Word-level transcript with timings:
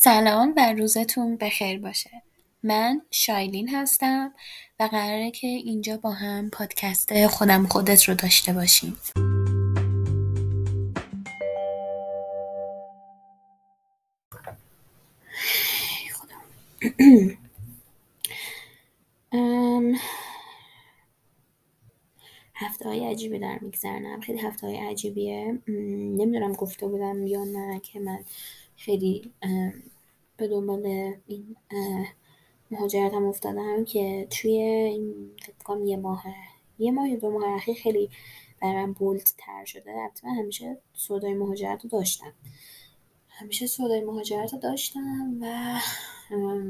سلام 0.00 0.54
و 0.56 0.72
روزتون 0.72 1.36
بخیر 1.36 1.78
باشه. 1.80 2.10
من 2.62 3.02
شایلین 3.10 3.68
هستم 3.68 4.34
و 4.80 4.82
قراره 4.82 5.30
که 5.30 5.46
اینجا 5.46 5.96
با 5.96 6.10
هم 6.10 6.50
پادکست 6.50 7.26
خودم 7.26 7.66
خودت 7.66 8.04
رو 8.04 8.14
داشته 8.14 8.52
باشیم. 8.52 8.96
هفته 22.54 22.88
های 22.88 23.06
عجیبی 23.06 23.38
در 23.38 23.58
میگذرنم 23.60 24.20
خیلی 24.20 24.40
هفته 24.40 24.66
های 24.66 24.76
عجیبیه 24.76 25.58
نمی‌دونم 25.68 26.52
گفته 26.52 26.86
بودم 26.86 27.26
یا 27.26 27.44
نه 27.44 27.80
که 27.80 28.00
من 28.00 28.18
خیلی 28.78 29.32
به 30.36 30.48
دنبال 30.48 31.14
این 31.26 31.56
مهاجرت 32.70 33.14
هم 33.14 33.24
افتادم 33.24 33.84
که 33.84 34.26
توی 34.30 34.52
این 34.52 35.30
فکر 35.42 35.80
یه 35.84 35.96
ماه 35.96 36.24
یه 36.78 36.92
ماه 36.92 37.16
دو 37.16 37.30
ماه 37.30 37.54
اخیر 37.54 37.74
خیلی 37.74 38.10
برام 38.62 38.92
بولد 38.92 39.28
تر 39.38 39.64
شده. 39.64 39.90
البته 39.90 40.26
من 40.26 40.34
همیشه 40.34 40.78
سودای 40.94 41.34
مهاجرت 41.34 41.84
رو 41.84 41.90
داشتم. 41.90 42.32
همیشه 43.28 43.66
سودای 43.66 44.00
مهاجرت 44.00 44.52
رو 44.52 44.58
داشتم 44.58 45.40
و 45.40 45.80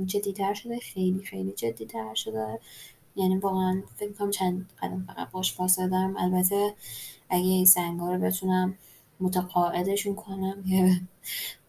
جدیتر 0.07 0.55
شده. 0.55 0.79
خیلی 0.79 1.25
خیلی 1.25 1.53
جدیتر 1.53 2.15
شده. 2.15 2.59
یعنی 3.17 3.37
واقعا 3.37 3.83
فکر 3.97 4.13
کنم 4.13 4.31
چند 4.31 4.71
قدم 4.83 5.05
فقط 5.07 5.31
باش 5.31 5.53
فاصله 5.53 5.89
دارم 5.89 6.17
البته 6.17 6.75
اگه 7.31 7.49
این 7.49 7.67
سنگا 7.67 8.15
رو 8.15 8.21
بتونم 8.21 8.79
متقاعدشون 9.21 10.15
کنم 10.15 10.65
که 10.71 11.01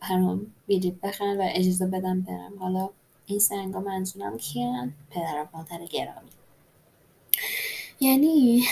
برام 0.01 0.45
بیلیت 0.67 0.93
بخرن 0.93 1.37
و 1.37 1.49
اجازه 1.51 1.85
بدم 1.85 2.21
برم. 2.21 2.59
حالا 2.59 2.89
این 3.25 3.39
سنگا 3.39 3.79
منظورم 3.79 4.37
کیان؟ 4.37 4.93
پدر 5.11 5.45
و 5.53 5.57
مادر 5.57 5.85
گرامی. 5.85 6.29
یعنی 7.99 8.63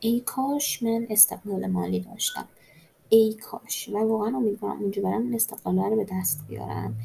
ای 0.00 0.20
کاش 0.20 0.82
من 0.82 1.06
استقلال 1.10 1.66
مالی 1.66 2.00
داشتم. 2.00 2.48
ای 3.08 3.34
کاش. 3.34 3.88
و 3.88 3.98
واقعا 3.98 4.36
امیدوارم 4.36 4.80
اونجا 4.80 5.02
برم 5.02 5.34
استقلال 5.34 5.90
رو 5.90 5.96
به 5.96 6.06
دست 6.12 6.44
بیارم. 6.48 6.96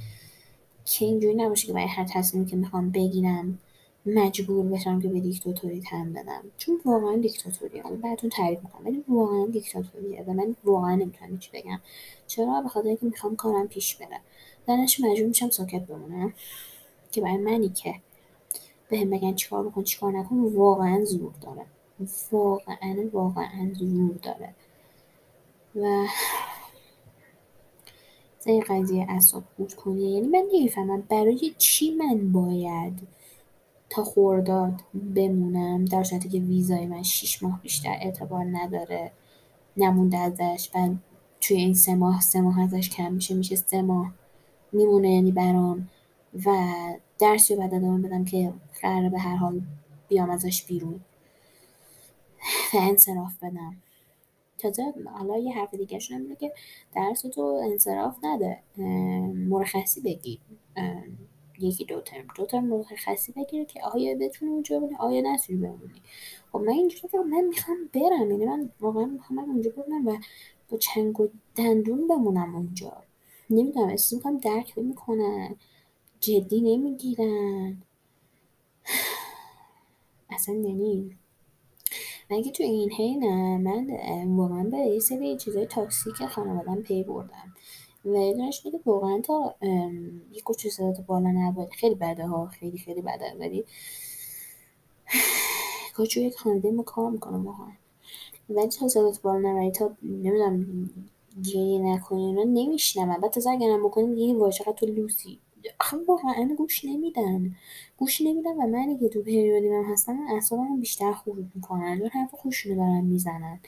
که 0.85 1.05
اینجوری 1.05 1.35
نباشه 1.35 1.67
که 1.67 1.73
برای 1.73 1.87
هر 1.87 2.05
تصمیمی 2.05 2.45
که 2.45 2.55
می‌خوام 2.55 2.91
بگیرم 2.91 3.59
مجبور 4.05 4.65
بشم 4.65 5.01
که 5.01 5.07
به 5.07 5.19
دیکتاتوری 5.19 5.81
تن 5.81 6.13
بدم. 6.13 6.43
چون 6.57 6.81
واقعا 6.85 7.15
دیکتاتوری 7.15 7.79
حالا 7.79 7.95
براتون 7.95 8.29
تعریف 8.29 8.59
می‌کنم 8.63 8.85
ولی 8.85 9.03
واقعا 9.07 9.45
دیکتاتوریه 9.45 10.23
و 10.27 10.33
من 10.33 10.55
واقعا 10.63 10.95
نمی‌تونم 10.95 11.37
چی 11.37 11.49
بگم. 11.53 11.79
چرا؟ 12.27 12.61
به 12.61 12.69
خاطر 12.69 12.87
اینکه 12.87 13.05
می‌خوام 13.05 13.35
کارم 13.35 13.67
پیش 13.67 13.95
بره. 13.95 14.19
درنش 14.67 14.99
مجبور 14.99 15.27
میشم 15.27 15.49
ساکت 15.49 15.81
بمونم. 15.81 16.33
که 17.11 17.21
برای 17.21 17.37
منی 17.37 17.69
که 17.69 17.95
بهم 18.89 19.09
بگن 19.09 19.35
چیکار 19.35 19.69
بکن 19.69 19.83
چیکار 19.83 20.11
نکن 20.19 20.35
واقعا 20.35 21.05
زور 21.05 21.33
داره. 21.41 21.65
واقعا 22.31 23.09
واقعا 23.13 23.73
زور 23.73 24.15
داره. 24.23 24.55
و 25.75 26.07
این 28.45 28.63
قضیه 28.69 29.05
اصاب 29.09 29.43
بود 29.57 29.73
کنیه 29.73 30.09
یعنی 30.09 30.27
من 30.27 30.43
نمی‌فهمم 30.53 31.01
برای 31.09 31.53
چی 31.57 31.95
من 31.95 32.31
باید 32.31 32.99
تا 33.91 34.03
خورداد 34.03 34.81
بمونم. 35.15 35.85
در 35.85 36.03
صورتی 36.03 36.29
که 36.29 36.39
ویزای 36.39 36.85
من 36.85 37.03
شیش 37.03 37.43
ماه 37.43 37.61
بیشتر 37.61 37.97
اعتبار 38.01 38.45
نداره. 38.45 39.11
نمونده 39.77 40.17
ازش 40.17 40.69
و 40.75 40.89
توی 41.41 41.57
این 41.57 41.73
سه 41.73 41.95
ماه 41.95 42.21
سه 42.21 42.41
ماه 42.41 42.61
ازش 42.61 42.89
کم 42.89 43.13
میشه. 43.13 43.35
میشه 43.35 43.55
سه 43.55 43.81
ماه 43.81 44.13
میمونه 44.71 45.11
یعنی 45.11 45.31
برام. 45.31 45.89
و 46.45 46.51
درسی 47.19 47.55
رو 47.55 47.61
بعد 47.61 47.73
ادامه 47.73 48.07
بدم 48.07 48.25
که 48.25 48.53
قراره 48.81 49.09
به 49.09 49.19
هر 49.19 49.35
حال 49.35 49.61
بیام 50.07 50.29
ازش 50.29 50.63
بیرون. 50.63 50.99
و 52.73 52.77
انصراف 52.77 53.43
بدم. 53.43 53.75
تازه 54.59 54.93
حالا 55.13 55.37
یه 55.37 55.53
حرف 55.53 55.75
دیگه 55.75 55.99
اینه 56.09 56.35
که 56.35 56.53
درس 56.95 57.21
تو 57.21 57.41
انصراف 57.71 58.15
نده. 58.23 58.59
مرخصی 59.49 60.01
بگیر 60.01 60.39
یکی 61.61 61.85
دو 61.85 62.01
ترم 62.01 62.27
دو 62.35 62.45
ترم 62.45 62.65
مرخصی 62.65 63.31
بگیره 63.31 63.65
که 63.65 63.81
آیا 63.83 64.15
بتونی 64.21 64.51
اونجا 64.51 64.79
بمونی 64.79 64.95
آیا 64.99 65.21
نتونی 65.33 65.59
بمونی 65.59 66.01
خب 66.51 66.59
من 66.59 66.69
اینجوری 66.73 67.07
که 67.07 67.17
من 67.17 67.41
می‌خوام 67.41 67.77
برم 67.93 68.31
یعنی 68.31 68.45
من 68.45 68.69
واقعا 68.81 69.05
می‌خوام 69.05 69.39
اونجا 69.39 69.71
بمونم 69.71 70.07
و 70.07 70.17
با 70.69 70.77
چنگ 70.77 71.19
و 71.19 71.27
دندون 71.55 72.07
بمونم 72.07 72.55
اونجا. 72.55 72.93
نمی‌دونم 73.49 73.87
احساس 73.89 74.13
می‌کنم 74.13 74.37
درک 74.37 74.73
نمی‌کنن 74.77 75.55
جدی 76.19 76.61
نمی‌گیرن. 76.61 77.77
اصلا 80.29 80.55
یعنی 80.55 81.17
مگه 82.31 82.51
تو 82.51 82.63
این 82.63 82.91
حینم 82.91 83.61
من 83.61 83.87
واقعا 84.37 84.63
به 84.63 84.77
یه 84.77 84.99
سری 84.99 85.37
چیزای 85.37 85.65
تاکسیک 85.65 86.25
خانوادم 86.25 86.81
پی 86.81 87.03
بردم. 87.03 87.53
و 88.05 88.13
یه 88.15 88.51
میگه 88.65 88.79
واقعا 88.85 89.21
تا 89.21 89.55
یه 90.31 90.41
کوچه 90.45 90.69
صدات 90.69 91.01
بالا 91.01 91.31
نباید. 91.31 91.69
خیلی 91.69 91.95
بده 91.95 92.27
ها 92.27 92.47
خیلی 92.47 92.77
خیلی 92.77 93.01
بده. 93.01 93.35
ولی 93.39 93.65
کاچو 95.95 96.19
یک 96.19 96.37
خانواده 96.37 96.71
ما 96.71 96.83
کار 96.83 97.11
می‌کنم 97.11 97.45
واقعا 97.47 97.71
ولی 98.49 98.67
تا 98.67 98.87
صدات 98.87 99.21
بالا 99.21 99.51
نبری 99.51 99.71
تا 99.71 99.91
نمی‌دونم 100.03 100.89
گریه 101.43 101.79
نکنی. 101.79 102.23
اینا 102.25 102.43
نمیشنم 102.43 103.21
بعد 103.21 103.31
تازه 103.31 103.49
اگرم 103.49 103.83
بکنیم 103.83 104.17
یه 104.17 104.35
واژه 104.35 104.63
تو 104.63 104.85
لوسی. 104.85 105.39
آخه 105.79 105.97
واقعا 106.07 106.55
گوش 106.57 106.85
نمیدن. 106.85 107.55
گوش 107.97 108.21
نمیدن 108.21 108.51
و 108.57 108.67
من 108.67 108.97
که 108.99 109.09
تو 109.09 109.21
پریودی 109.21 109.69
من 109.69 109.83
هستم 109.83 110.19
اعصابم 110.33 110.79
بیشتر 110.79 111.11
خوب 111.11 111.37
می‌کنن. 111.55 111.97
دور 111.99 112.09
حرف 112.09 112.35
خوشونو 112.35 112.75
دارن 112.75 113.01
می‌زنن. 113.05 113.59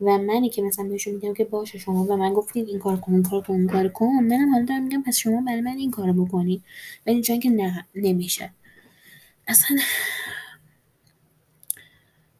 و 0.00 0.18
منی 0.18 0.48
که 0.48 0.62
مثلا 0.62 0.88
بهشون 0.88 1.14
میگم 1.14 1.34
که 1.34 1.44
باشه 1.44 1.78
شما. 1.78 2.04
به 2.04 2.16
من 2.16 2.32
گفتید 2.34 2.68
این 2.68 2.78
کار 2.78 2.96
کن 3.00 3.12
این 3.12 3.22
کار 3.22 3.42
کن 3.42 3.66
کار 3.66 3.88
کن. 3.88 4.06
منم 4.06 4.52
حالا 4.52 4.64
دارم 4.64 4.82
میگم 4.82 5.02
پس 5.02 5.16
شما 5.16 5.40
برای 5.40 5.60
من 5.60 5.76
این 5.76 5.90
کارو 5.90 6.24
بکنی. 6.24 6.62
ولی 7.06 7.22
چون 7.22 7.40
که 7.40 7.50
نه 7.50 7.86
نمیشه. 7.94 8.50
اصلا 9.48 9.76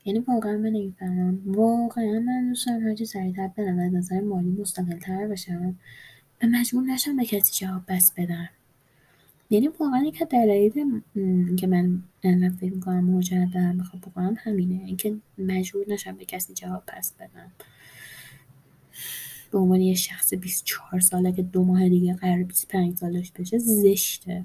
یعنی 0.04 0.18
واقعا 0.18 0.52
من 0.52 0.68
نمی‌فهمم. 0.68 1.40
واقعا 1.46 2.20
من 2.20 2.48
دوست 2.48 2.66
دارم 2.66 2.88
هرچی 2.88 3.06
سریعتر 3.06 3.48
برم. 3.48 3.78
از 3.78 3.94
نظر 3.94 4.20
مالی 4.20 4.50
مستقلتر 4.50 5.26
بشم. 5.26 5.78
و 6.42 6.46
مجبور 6.46 6.84
نشم 6.84 7.16
به 7.16 7.24
کسی 7.24 7.66
جواب 7.66 7.82
بس 7.88 8.12
بدم. 8.16 8.48
یعنی 9.50 9.68
واقعا 9.68 10.02
یک 10.06 10.22
دلایل 10.22 11.00
که 11.56 11.66
من 11.66 12.02
انقدر 12.22 12.56
فکر 12.56 12.72
می‌کنم 12.72 13.04
مهاجرت 13.04 13.50
دارم 13.54 13.78
بخوام 13.78 14.02
بکنم 14.06 14.34
همینه. 14.38 14.84
اینکه 14.84 15.16
مجبور 15.38 15.84
نشم 15.88 16.16
به 16.16 16.24
کسی 16.24 16.54
جواب 16.54 16.82
پس 16.86 17.12
بدم. 17.12 17.52
به 19.50 19.58
عنوان 19.58 19.80
یه 19.80 19.94
شخص 19.94 20.34
24 20.34 21.00
ساله 21.00 21.32
که 21.32 21.42
دو 21.42 21.64
ماه 21.64 21.88
دیگه 21.88 22.14
قرار 22.14 22.42
25 22.42 22.96
سالش 22.96 23.32
بشه 23.32 23.58
زشته. 23.58 24.44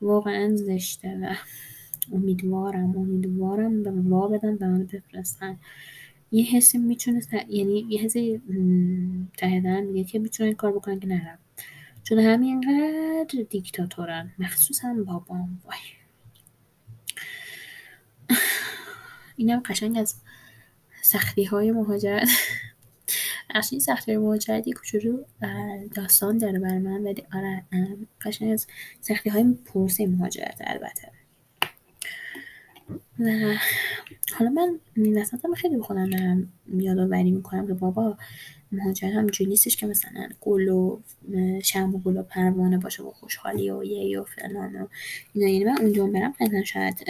واقعا 0.00 0.56
زشته 0.56 1.18
و 1.22 1.34
امیدوارم 2.12 2.96
امیدوارم 2.96 3.82
به 3.82 3.90
وا 3.90 4.28
بدن 4.28 4.56
به 4.56 4.66
من 4.66 4.84
بفرستن. 4.84 5.58
یه 6.32 6.44
حسی 6.44 6.78
می‌تونه 6.78 7.20
یعنی 7.48 7.86
یه 7.88 8.00
حسی 8.00 8.40
ته 9.36 9.80
میگه 9.80 10.04
که 10.04 10.18
می‌تونه 10.18 10.46
این 10.46 10.56
کار 10.56 10.72
بکنن 10.72 11.00
که 11.00 11.06
نرم. 11.08 11.38
چون 12.04 12.18
همینقدر 12.18 13.42
دیکتاتورن 13.50 14.32
مخصوصا 14.38 14.94
بابام 15.06 15.60
وای 15.64 15.78
اینم 19.36 19.60
قشنگ 19.60 19.98
از 19.98 20.14
سختی 21.02 21.44
های 21.44 21.70
مهاجرت 21.70 22.28
این 23.70 23.80
سختی 23.80 24.12
های 24.12 24.18
مهاجرت 24.18 24.66
یه 24.66 24.74
کوچولو 24.74 25.24
داستان 25.94 26.38
داره 26.38 26.58
بر 26.58 26.78
من 26.78 27.02
ولی 27.02 27.22
آره 27.34 27.64
قشنگ 28.20 28.52
از 28.52 28.66
سختی 29.00 29.30
های 29.30 29.54
پروسه 29.66 30.06
مهاجرت 30.06 30.60
البته. 30.60 31.10
و 33.18 33.54
حالا 34.38 34.50
من 34.50 34.78
وسط 35.16 35.40
خیلی 35.56 35.76
بخونم 35.76 36.10
دارم 36.10 36.52
یادآوری 36.74 37.30
می‌کنم 37.30 37.66
که 37.66 37.74
بابا 37.74 38.18
مهاجرت 38.74 39.12
همینجوری 39.12 39.50
نیستش 39.50 39.76
که 39.76 39.86
مثلا 39.86 40.28
گل 40.40 40.68
و 40.68 41.00
شم 41.62 41.94
و 41.94 41.98
گل 41.98 42.16
و 42.16 42.22
پروانه 42.22 42.78
باشه 42.78 43.02
و 43.02 43.10
خوشحالی 43.10 43.70
و 43.70 43.84
یه 43.84 44.20
و 44.20 44.24
فلان 44.24 44.76
و 44.76 44.86
اینا. 45.34 45.48
یعنی 45.52 45.64
من 45.64 45.78
اونجا 45.80 46.06
برم 46.06 46.34
قطعا 46.40 46.64
شاید 46.64 47.04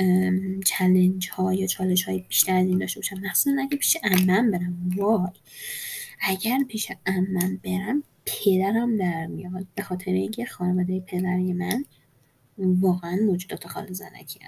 چلنج 0.64 1.30
ها 1.30 1.54
یا 1.54 1.66
چالش 1.66 2.04
های 2.04 2.18
بیشتر 2.28 2.56
از 2.56 2.66
این 2.66 2.78
داشته 2.78 3.00
باشم. 3.00 3.20
مخصوصا 3.20 3.62
اگه 3.62 3.76
پیش 3.76 3.96
امم 4.02 4.50
برم. 4.50 4.90
وای. 4.96 5.28
اگر 6.20 6.58
پیش 6.68 6.92
امم 7.06 7.60
برم 7.64 8.02
پدرم 8.26 8.96
در 8.96 9.26
میاد. 9.26 9.66
به 9.74 9.82
خاطر 9.82 10.10
اینکه 10.10 10.44
خانواده 10.44 11.00
پدری 11.00 11.52
من 11.52 11.84
واقعا 12.58 13.16
موجودات 13.26 13.66
خال 13.66 13.92
زنکی 13.92 14.40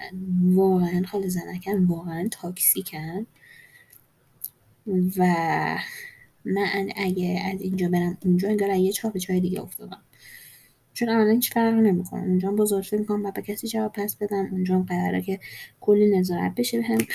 واقعا 0.43 1.03
خال 1.05 1.27
زنکن 1.27 1.85
واقعا 1.85 2.27
تاکسیکن. 2.31 3.25
و 5.17 5.25
من 6.53 6.89
اگه 6.95 7.41
از 7.53 7.61
اینجا 7.61 7.89
برم 7.89 8.17
اونجا 8.25 8.49
انگار 8.49 8.75
یه 8.75 8.91
چاپ 8.91 9.17
جای 9.17 9.39
دیگه 9.39 9.61
افتادم. 9.61 10.01
چون 10.93 11.09
عملا 11.09 11.31
هیچ 11.31 11.53
فرقی 11.53 11.81
نمی‌کنه. 11.81 12.23
اونجا 12.23 12.51
بزرگ 12.51 12.83
فکر 12.83 12.99
می‌کنم 12.99 13.25
و 13.25 13.31
به 13.31 13.41
کسی 13.41 13.67
جواب 13.67 13.93
پس 13.93 14.15
بدم. 14.15 14.47
اونجا 14.51 14.79
قراره 14.79 15.21
که 15.21 15.39
کلی 15.79 16.19
نظارت 16.19 16.55
بشه 16.55 16.81
هم 16.81 16.97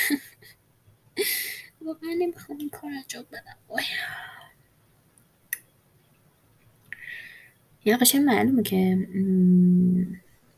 واقعا 1.86 2.10
نمی‌خوام 2.18 2.58
این 2.58 2.68
کار 2.68 2.90
انجام 2.90 3.24
بدم. 3.32 3.56
یا 7.84 7.96
قشنگ 7.96 8.24
معلومه 8.24 8.62
که 8.62 9.08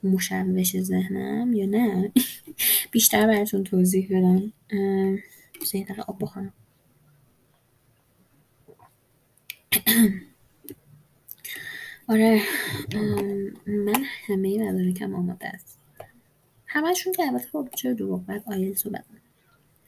مشوش 0.03 0.81
ذهنم 0.81 1.53
یا 1.53 1.67
نه؟ 1.67 2.13
بیشتر 2.93 3.27
براتون 3.27 3.65
توضیح 3.65 4.09
بدم. 4.11 4.53
سه 5.65 5.85
دقیقه 5.85 6.03
آب 6.03 6.17
بخورم. 6.21 6.53
آره 12.09 12.43
من 13.67 14.05
همه 14.27 14.73
مدارکم 14.73 15.15
آماده 15.15 15.49
است. 15.49 15.79
همشون 16.67 17.13
که 17.13 17.23
البته 17.23 17.47
خب 17.53 17.69
چه 17.77 17.95
دروغ 17.95 18.25
بعد 18.25 18.43
آیلتس 18.47 18.87
رو 18.87 18.93
بدم 18.93 19.05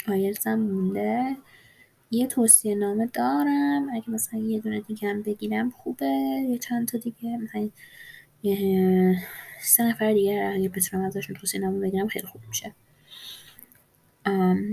آیلتس 0.08 0.46
هم 0.46 0.60
مونده. 0.60 1.36
یه 2.10 2.26
توصیه 2.26 2.74
نامه 2.74 3.06
دارم. 3.06 3.88
اگه 3.94 4.10
مثلا 4.10 4.40
یه 4.40 4.60
دونه 4.60 4.80
دیگه 4.80 5.08
هم 5.08 5.22
بگیرم 5.22 5.70
خوبه. 5.70 6.06
یه 6.48 6.58
چند 6.58 6.88
تا 6.88 6.98
دیگه 6.98 7.36
مثلا 7.36 7.70
یه 8.42 9.16
سه 9.60 9.82
نفر 9.82 10.12
دیگه 10.12 10.52
اگه 10.54 10.68
بتونم 10.68 11.04
ازشون 11.04 11.36
توصیه 11.36 11.60
نامه 11.60 11.78
بگیرم 11.78 12.08
خیلی 12.08 12.26
خوب 12.26 12.42
میشه. 12.48 12.74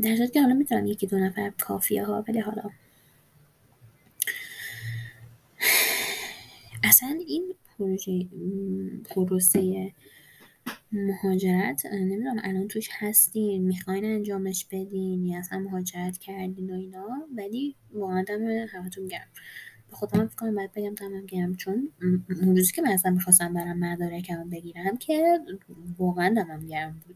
در 0.04 0.28
که 0.34 0.42
حالا 0.42 0.54
می‌تونم 0.54 0.86
یکی 0.86 1.08
دو 1.08 1.20
نفر 1.20 1.50
کافیه 1.50 2.06
ها 2.06 2.26
ولی 2.28 2.40
حالا 2.40 2.70
اصلا 6.94 7.20
این 7.28 7.56
پروژه 7.78 8.28
پروسه 9.10 9.92
مهاجرت 10.92 11.86
نمی‌دونم 11.86 12.42
الان 12.44 12.68
توش 12.68 12.90
هستین 12.92 13.64
می‌خواین 13.64 14.06
انجامش 14.06 14.66
بدین 14.72 15.26
یا 15.26 15.40
اصلا 15.40 15.60
مهاجرت 15.60 16.18
کردین 16.18 16.70
و 16.70 16.74
اینا 16.74 17.08
ولی 17.38 17.76
واقعا 17.94 18.24
دم 18.24 18.44
همتون 18.46 19.08
گرم. 19.08 19.28
به 19.90 19.96
خودم 19.96 20.28
فکر 20.28 20.52
باید 20.52 20.74
بگم 20.74 20.96
دمم 20.96 21.26
گرم 21.26 21.56
چون 21.56 21.90
اون 22.02 22.56
روزی 22.56 22.72
که 22.72 22.82
من 22.82 22.92
اصلا 22.92 23.12
می‌خواستم 23.12 23.54
برم 23.54 23.80
مدارکم 23.80 24.50
بگیرم 24.50 24.98
که 24.98 25.40
واقعا 25.98 26.34
دمم 26.34 26.68
گرم 26.68 27.02
بود. 27.08 27.16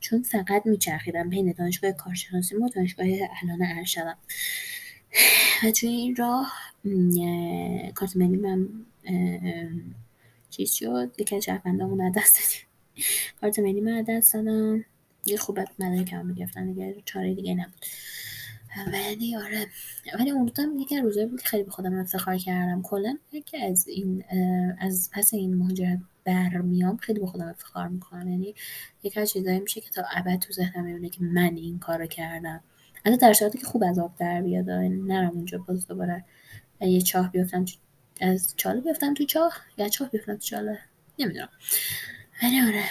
چون 0.00 0.22
فقط 0.22 0.66
میچرخیدم 0.66 1.28
بین 1.28 1.54
دانشگاه 1.58 1.92
کارشناسی 1.92 2.56
و 2.56 2.68
دانشگاه 2.68 3.06
الان 3.42 3.62
ارشدم. 3.62 4.16
و 5.64 5.70
توی 5.70 5.88
این 5.88 6.16
راه 6.16 6.52
کارت 7.94 8.16
ملی 8.16 8.36
من 8.36 8.68
چیز 10.50 10.72
شد؟ 10.72 11.14
یکی 11.18 11.36
از 11.36 11.44
شهروندامون 11.44 12.10
دست 12.10 12.38
دادیم. 12.38 12.66
کارت 13.40 13.58
ملی 13.58 13.80
من 13.80 14.02
دست 14.02 14.34
دادم. 14.34 14.84
یه 15.26 15.36
خوبت 15.36 15.68
مدارکم 15.78 16.26
می‌گرفتن 16.26 16.66
دیگه 16.66 16.96
چاره 17.04 17.34
دیگه 17.34 17.54
نبود. 17.54 17.86
ولی 18.92 19.36
آره. 19.36 19.66
ولی 20.18 20.30
اون 20.30 20.48
روزم 20.48 20.78
یکی 20.78 20.98
روزایی 20.98 21.26
بود 21.26 21.42
که 21.42 21.48
خیلی 21.48 21.62
به 21.62 21.70
خودم 21.70 21.98
افتخار 21.98 22.36
کردم. 22.36 22.82
کلا 22.82 23.18
که 23.46 23.64
از 23.64 23.88
این 23.88 24.24
از 24.78 25.10
پس 25.12 25.34
این 25.34 25.54
مهاجرت 25.54 25.98
برمیام 26.24 26.96
خیلی 26.96 27.20
به 27.20 27.26
خودم 27.26 27.48
افتخار 27.48 27.88
می‌کنم. 27.88 28.28
یعنی 28.28 28.54
یکی 29.02 29.20
از 29.20 29.30
چیزایی 29.30 29.60
میشه 29.60 29.80
که 29.80 29.90
تا 29.90 30.02
ابد 30.12 30.38
تو 30.38 30.52
ذهنم 30.52 30.84
میمونه 30.84 31.08
که 31.08 31.22
من 31.22 31.56
این 31.56 31.78
کارو 31.78 32.06
کردم. 32.06 32.60
حتی 33.06 33.16
در 33.16 33.32
شرایطی 33.32 33.58
که 33.58 33.66
خوب 33.66 33.84
از 33.84 33.98
آب 33.98 34.16
در 34.18 34.42
بیاد. 34.42 34.70
نرم 34.70 35.30
اونجا 35.30 35.58
باز 35.58 35.86
دوباره. 35.86 36.24
یه 36.80 37.00
چاه 37.00 37.32
بیفتم 37.32 37.64
از 38.20 38.54
چاله 38.56 38.80
بیفتم 38.80 39.14
تو 39.14 39.24
چاه؟ 39.24 39.52
یا 39.78 39.88
چاه 39.88 40.08
بیفتم 40.10 40.32
تو 40.34 40.42
چاله؟ 40.42 40.78
نمی‌دونم. 41.18 41.48
ولی 42.42 42.60
آره 42.60 42.84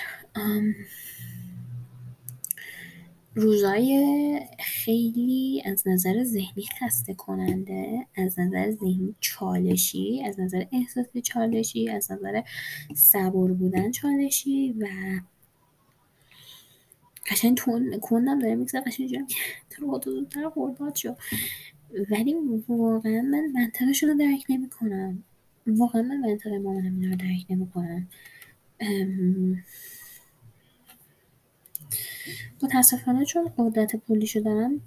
روزای 3.36 4.40
خیلی 4.60 5.64
از 5.66 5.88
نظر 5.88 6.24
ذهنی 6.24 6.66
خسته 6.80 7.14
کننده 7.14 8.08
از 8.16 8.40
نظر 8.40 8.72
ذهنی 8.72 9.16
چالشی 9.20 10.24
از 10.26 10.40
نظر 10.40 10.66
احساسی 10.72 11.22
چالشی 11.22 11.90
از 11.90 12.12
نظر 12.12 12.42
صبور 12.96 13.54
بودن 13.54 13.92
چالشی 13.92 14.76
و 14.80 14.88
قشنگ 17.32 17.58
تون 17.58 18.00
کندم 18.00 18.40
داره 18.40 18.56
میگذره 18.56 18.82
قشنگ 18.82 19.08
جمع 19.08 19.28
تو 19.70 20.12
زودتر 20.12 20.50
خورداد 20.50 20.96
شو 20.96 21.16
ولی 22.12 22.36
واقعا 22.68 23.22
من 23.22 23.52
منطقشون 23.54 24.10
رو 24.10 24.16
درک 24.18 24.46
نمی 24.50 24.70
کنم 24.70 25.24
واقعا 25.68 26.02
من 26.02 26.18
منطقه 26.18 26.60
مامانم 26.60 27.02
رو 27.02 27.16
درک 27.16 27.46
نمی 27.50 27.68
کنم 27.68 28.08
متاسفانه 32.64 33.26
چون 33.26 33.52
قدرت 33.58 33.96
پولیشو 33.96 34.40
دارم 34.40 34.82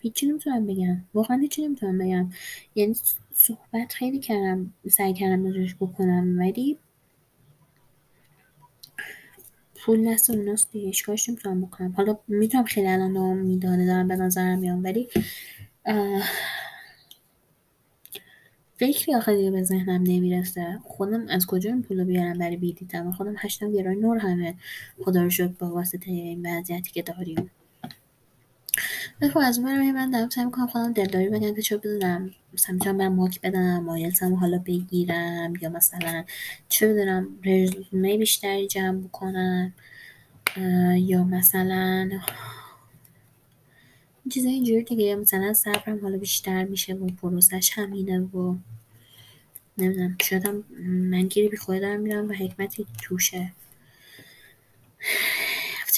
هیچی 0.00 0.26
نمی‌تونم 0.26 0.66
بگم. 0.66 1.04
واقعا 1.14 1.36
هیچی 1.36 1.66
نمی‌تونم 1.66 1.98
بگم. 1.98 2.30
یعنی 2.74 2.96
صحبت 3.34 3.92
خیلی 3.92 4.18
کردم 4.18 4.72
سعی 4.90 5.14
کردم 5.14 5.44
راجعش 5.44 5.74
بکنم 5.74 6.38
ولی 6.38 6.78
پول 9.74 10.12
دست 10.12 10.30
اوناست 10.30 10.72
دیگه 10.72 10.88
اشکاش 10.88 11.28
نمی‌تونم 11.28 11.60
بکنم. 11.60 11.92
حالا 11.96 12.18
می‌تونم 12.28 12.64
خیلی 12.64 12.86
الان 12.86 13.36
میدانه 13.36 13.86
دارم 13.86 14.08
به 14.08 14.16
نظرم 14.16 14.60
بیام 14.60 14.84
ولی 14.84 15.08
فکری 18.76 19.14
آخه 19.14 19.36
دیگه 19.36 19.50
به 19.50 19.62
ذهنم 19.62 20.02
نمی‌رسه. 20.02 20.78
خودم 20.84 21.28
از 21.28 21.46
کجا 21.46 21.70
این 21.70 21.82
پولو 21.82 22.04
بیارم 22.04 22.38
برای 22.38 22.56
بیدیدم 22.56 23.12
خودم 23.12 23.34
هشتم 23.38 23.72
گرای 23.72 23.96
نور 23.96 24.18
همه. 24.18 24.54
خدا 25.04 25.22
رو 25.22 25.30
شد 25.30 25.58
با 25.58 25.70
واسطه 25.70 26.10
این 26.10 26.58
وضعیتی 26.58 26.90
که 26.90 27.02
داریم. 27.02 27.50
خب 29.32 29.38
از 29.38 29.58
اون 29.58 29.92
من 29.92 30.10
دارم 30.10 30.28
سعی 30.28 30.44
می‌کنم 30.44 30.66
خودم 30.66 30.92
دلداری 30.92 31.28
بگم 31.28 31.54
که 31.54 31.62
چه 31.62 31.76
بدونم 31.76 32.30
مثلا 32.54 32.74
می‌تونم 32.74 32.98
برم 32.98 33.14
ماک 33.14 33.40
بدم 33.40 33.78
مایلتم 33.78 34.34
حالا 34.34 34.58
بگیرم 34.58 35.52
یا 35.60 35.68
مثلا 35.68 36.24
چه 36.68 36.88
بدونم 36.88 37.28
رزومه 37.44 38.18
بیشتری 38.18 38.66
جمع 38.66 39.00
بکنم 39.00 39.72
یا 40.96 41.24
مثلا 41.24 42.10
چیزای 44.28 44.52
اینجوری 44.52 44.84
دیگه 44.84 45.16
مثلا 45.16 45.54
صبرم 45.54 46.00
حالا 46.00 46.18
بیشتر 46.18 46.64
میشه 46.64 46.94
و 46.94 47.06
پروسش 47.06 47.70
همینه 47.74 48.20
و 48.20 48.56
نمی‌دونم. 49.78 50.16
شاید 50.22 50.48
من 50.78 51.22
گیری 51.22 51.48
بی 51.48 51.56
خود 51.56 51.80
دارم 51.80 52.00
میرم 52.00 52.28
و 52.28 52.32
حکمتی 52.32 52.86
توشه. 53.02 53.52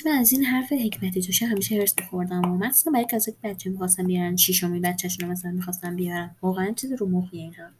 من 0.07 0.13
از 0.13 0.33
این 0.33 0.45
حرف 0.45 0.73
حکمتی 0.73 1.23
توشه 1.23 1.47
همیشه 1.47 1.75
هرس 1.75 1.95
بخوردم 1.95 2.53
و 2.53 2.59
مثلا 2.59 2.93
برای 2.93 3.07
کسی 3.11 3.33
که 3.33 3.39
بچه 3.43 3.71
می‌خواستم 3.71 4.07
بیارن 4.07 4.37
شیشمی 4.37 4.81
بچهشون 4.81 5.27
رو 5.27 5.33
مثلا 5.33 5.51
می‌خواستم 5.51 5.97
بیارن. 5.97 6.37
واقعا 6.43 6.73
چیز 6.73 6.93
رو 6.93 7.09
مخیه 7.09 7.41
اینا 7.41 7.71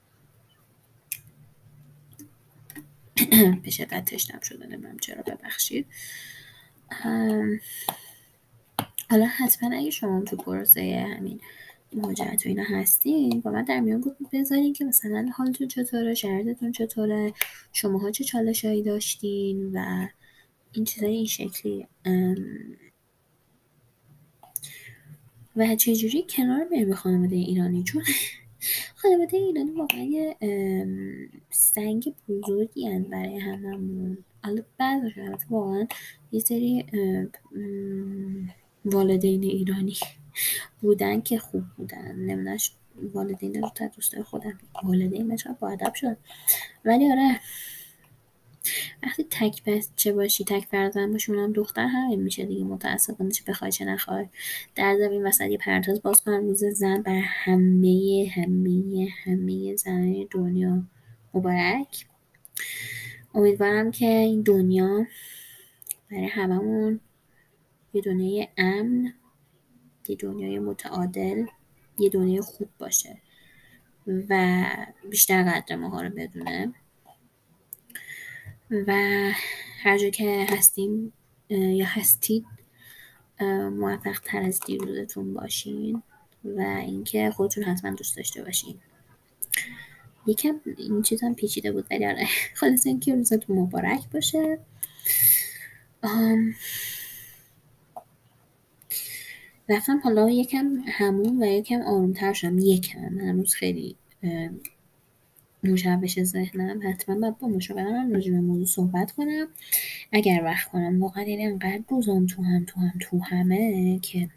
به 3.63 3.71
شدت 3.71 4.05
تشنم 4.05 4.41
شده 4.41 4.67
نمیم 4.67 4.97
چرا 5.01 5.23
ببخشید. 5.23 5.87
حالا 9.11 9.27
حتما 9.27 9.77
اگه 9.77 9.91
شما 9.91 10.21
تو 10.21 10.37
پروسه 10.37 11.07
همین 11.19 11.41
مهاجرت 11.93 12.47
و 12.47 12.49
اینا 12.49 12.63
هستین 12.63 13.41
با 13.41 13.51
من 13.51 13.65
در 13.65 13.81
میان 13.81 14.05
بذارین 14.33 14.73
که 14.73 14.85
مثلا 14.85 15.31
حالتون 15.37 15.69
چطوره 15.69 16.15
شرایطتون 16.15 16.73
چطوره 16.73 17.33
شماها 17.73 18.11
چه 18.11 18.25
چالشهایی 18.25 18.83
داشتین 18.83 19.71
و 19.75 20.09
این 20.73 20.85
چیزای 20.85 21.11
این 21.11 21.27
شکلی. 21.27 21.87
و 25.57 25.77
چجوری 25.77 26.27
کنار 26.31 26.67
میره 26.71 26.85
به 26.85 26.95
خانواده 26.95 27.37
ایرانی؟ 27.37 27.83
چون 27.83 28.03
خانواده 29.03 29.37
ایرانی 29.37 29.71
واقعا 29.71 30.03
یه 30.03 30.37
سنگ 31.51 32.15
بزرگی 32.29 32.99
برای 33.11 33.39
هممون. 33.39 34.19
حالا 34.45 34.63
البته 34.79 35.47
واقعا 35.51 35.87
یه 36.33 36.41
سری 36.41 36.85
والدین 38.85 39.43
ایرانی 39.43 39.97
بودن 40.81 41.21
که 41.21 41.39
خوب 41.39 41.65
بودن. 41.77 42.15
نمی‌دونم 42.17 42.57
والدین 43.13 43.63
رو 43.63 43.71
تا 43.75 43.87
دوستای 43.87 44.23
خودم 44.23 44.59
والدین 44.83 45.27
مثلا 45.27 45.57
با 45.61 45.69
ادب 45.69 45.95
شد. 45.95 46.17
ولی 46.85 47.13
آره 47.13 47.41
وقتی 49.03 49.27
تک 49.31 49.65
بچه 49.65 50.13
باشی 50.13 50.45
تک 50.45 50.65
فرزند 50.65 51.13
باشی 51.13 51.33
اونم 51.33 51.53
دختر 51.53 51.87
همین 51.87 52.23
میشه 52.23 52.45
دیگه. 52.45 52.65
متاسفانه 52.65 53.31
چه 53.31 53.45
بخوای 53.49 53.73
چه 53.73 53.85
نخوای. 53.85 54.27
در 54.75 54.97
زمین 54.99 55.23
مثلا 55.23 55.47
یه 55.47 55.59
پرتاز 55.59 56.03
باز 56.03 56.23
کنم 56.23 56.47
روز 56.47 56.65
زن 56.65 57.03
بر 57.03 57.21
همه 57.25 58.33
همه 58.35 59.09
همه 59.25 59.77
زنان 59.77 60.27
دنیا. 60.31 60.83
مبارک. 61.35 62.07
امیدوارم 63.35 63.91
که 63.91 64.07
این 64.07 64.43
دنیا 64.43 65.07
برای 66.11 66.27
هممون 66.27 67.01
یه 67.93 68.03
دنیای 68.03 68.49
امن 68.57 69.15
یه 70.09 70.17
دنیای 70.17 70.59
متعادل 70.59 71.47
یه 71.99 72.11
دنیای 72.11 72.41
خوب 72.41 72.69
باشه 72.79 73.19
و 74.07 74.65
بیشتر 75.11 75.43
قدر 75.43 75.77
ماها 75.77 76.03
رو 76.03 76.11
بدونه. 76.11 76.73
و 78.71 78.93
هر 79.83 79.99
جا 79.99 80.11
که 80.11 80.47
هستیم 80.51 81.13
یا 81.49 81.87
هستید 81.87 82.47
موفق 83.73 84.19
تر 84.25 84.43
از 84.43 84.61
دیروزتون 84.67 85.35
باشین 85.35 86.03
و 86.45 86.61
اینکه 86.61 87.31
خودتون 87.31 87.65
حتما 87.65 87.91
دوست 87.91 88.17
داشته 88.17 88.45
باشین. 88.45 88.79
یکم 90.27 90.61
این 90.77 91.03
چیز 91.03 91.23
هم 91.23 91.35
پیچیده 91.35 91.73
بود 91.73 91.87
ولی 91.91 92.07
آره 92.07 92.27
خلاص 92.55 92.87
اینکه 92.87 93.15
روزتون 93.15 93.59
مبارک 93.59 94.11
باشه. 94.11 94.59
رفتم 99.71 100.01
حالا 100.05 100.31
یکم 100.31 100.83
همون 100.87 101.43
و 101.43 101.47
یکم 101.47 101.83
آرومتر 101.83 102.33
شدم. 102.33 102.59
یکم. 102.59 103.19
هنوز 103.19 103.55
خیلی 103.55 103.97
مشوش 105.65 106.23
ذهنم. 106.23 106.81
حتما 106.89 107.19
باید 107.21 107.39
با 107.39 107.49
مشاورم 107.49 108.13
راجع 108.13 108.33
به 108.33 108.41
موضوع 108.41 108.67
صحبت 108.67 109.13
کنم. 109.13 109.49
اگر 110.13 110.41
وقت 110.45 110.69
کنم. 110.69 111.03
واقعا 111.03 111.23
یعنی 111.23 111.47
انقدر 111.47 111.83
روزام 111.89 112.27
تو 112.27 112.43
هم 112.43 112.65
تو 112.65 112.81
هم 112.81 112.93
تو 113.01 113.19
همه 113.19 113.99
که 113.99 114.29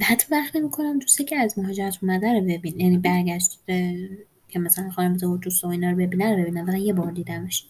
حتی 0.00 0.26
وقت 0.30 0.56
نمی‌کنم 0.56 0.98
دوسته 0.98 1.24
که 1.24 1.36
از 1.36 1.58
مهاجرت 1.58 1.98
اومده 2.02 2.32
رو 2.32 2.40
ببین 2.40 2.80
یعنی 2.80 2.98
برگشته 2.98 4.08
که 4.48 4.58
مثلا 4.58 4.90
خانم 4.90 5.30
و 5.30 5.36
دوست 5.36 5.64
و 5.64 5.68
اینا 5.68 5.90
رو 5.90 5.96
ببینه 5.96 6.36
رو 6.36 6.42
ببینم. 6.42 6.76
یه 6.76 6.92
بار 6.92 7.12
دیدمش. 7.12 7.66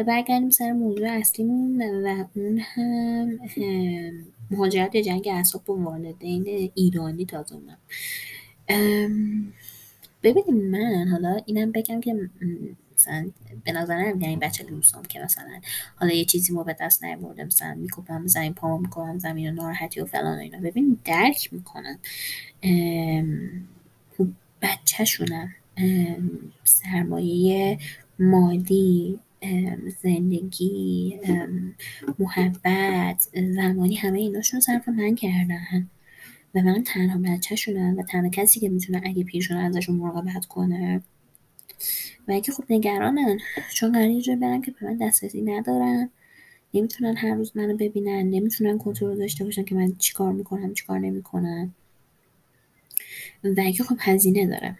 و 0.00 0.04
برگردیم 0.04 0.50
سر 0.50 0.72
موضوع 0.72 1.08
اصلیمون 1.10 1.82
و 1.82 2.24
اون 2.34 2.58
هم 2.58 3.38
مهاجرت 4.50 4.96
جنگ 4.96 5.28
اصاب 5.32 5.64
با 5.64 5.76
والدین 5.76 6.70
ایرانی 6.74 7.26
تازه 7.26 7.54
اونم 7.54 7.78
ببینیم 10.22 10.70
من 10.70 11.08
حالا 11.08 11.40
اینم 11.46 11.72
بگم 11.72 12.00
که 12.00 12.30
مثلا 12.94 13.30
به 13.64 13.72
نمیاد 13.72 14.22
این 14.22 14.38
بچه 14.38 14.64
دوستم 14.64 15.02
که 15.02 15.20
مثلا 15.20 15.60
حالا 15.96 16.12
یه 16.14 16.24
چیزی 16.24 16.52
ما 16.52 16.62
به 16.62 16.76
دست 16.80 17.04
نیاورده 17.04 17.44
مثلا 17.44 17.74
میکوبم 17.74 18.26
زمین 18.26 18.54
پامو 18.54 18.78
می‌کنم 18.78 19.18
زمین 19.18 19.48
و 19.48 19.52
ناراحتی 19.52 20.00
و 20.00 20.04
فلان 20.04 20.38
و 20.38 20.40
اینا. 20.40 20.58
ببین 20.60 20.98
درک 21.04 21.52
می‌کنن. 21.52 21.98
بچهشونم 24.62 25.54
سرمایه 26.64 27.78
مالی 28.18 29.18
زندگی 30.02 31.18
محبت 32.18 33.28
زمانی 33.54 33.94
همه 33.94 34.18
ایناشون 34.18 34.60
صرف 34.60 34.88
من 34.88 35.14
کردن. 35.14 35.90
و 36.54 36.62
من 36.62 36.82
تنها 36.82 37.18
بچه 37.18 37.56
شونم 37.56 37.98
و 37.98 38.02
تنها 38.02 38.28
کسی 38.28 38.60
که 38.60 38.68
می‌تونه 38.68 39.00
اگه 39.04 39.24
پیرشون 39.24 39.56
ازشون 39.56 39.96
مراقبت 39.96 40.46
کنه. 40.46 41.02
و 42.28 42.32
اگه 42.32 42.52
خب 42.52 42.64
نگرانن 42.70 43.38
چون 43.74 43.92
قرار 43.92 44.10
یه 44.10 44.36
برن 44.36 44.62
که 44.62 44.70
به 44.70 44.86
من 44.86 44.96
دسترسی 44.96 45.42
ندارن. 45.42 46.10
نمی‌تونن 46.74 47.16
هر 47.16 47.34
روز 47.34 47.56
منو 47.56 47.76
ببینن 47.76 48.30
نمی‌تونن 48.30 48.78
کنترل 48.78 49.18
داشته 49.18 49.44
باشن 49.44 49.64
که 49.64 49.74
من 49.74 49.92
چیکار 49.98 50.32
می‌کنم 50.32 50.74
چیکار 50.74 50.98
نمی‌کنم. 50.98 51.74
و 53.44 53.54
اگه 53.58 53.84
خب 53.84 53.96
هزینه 54.00 54.46
داره. 54.46 54.78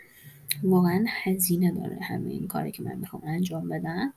واقعا 0.63 1.05
هزینه 1.09 1.71
داره 1.71 1.99
همه 2.03 2.31
این 2.31 2.47
کاری 2.47 2.73
که 2.73 2.83
من 2.83 2.95
می‌خوام 2.95 3.23
انجام 3.27 3.69
بدم. 3.69 4.13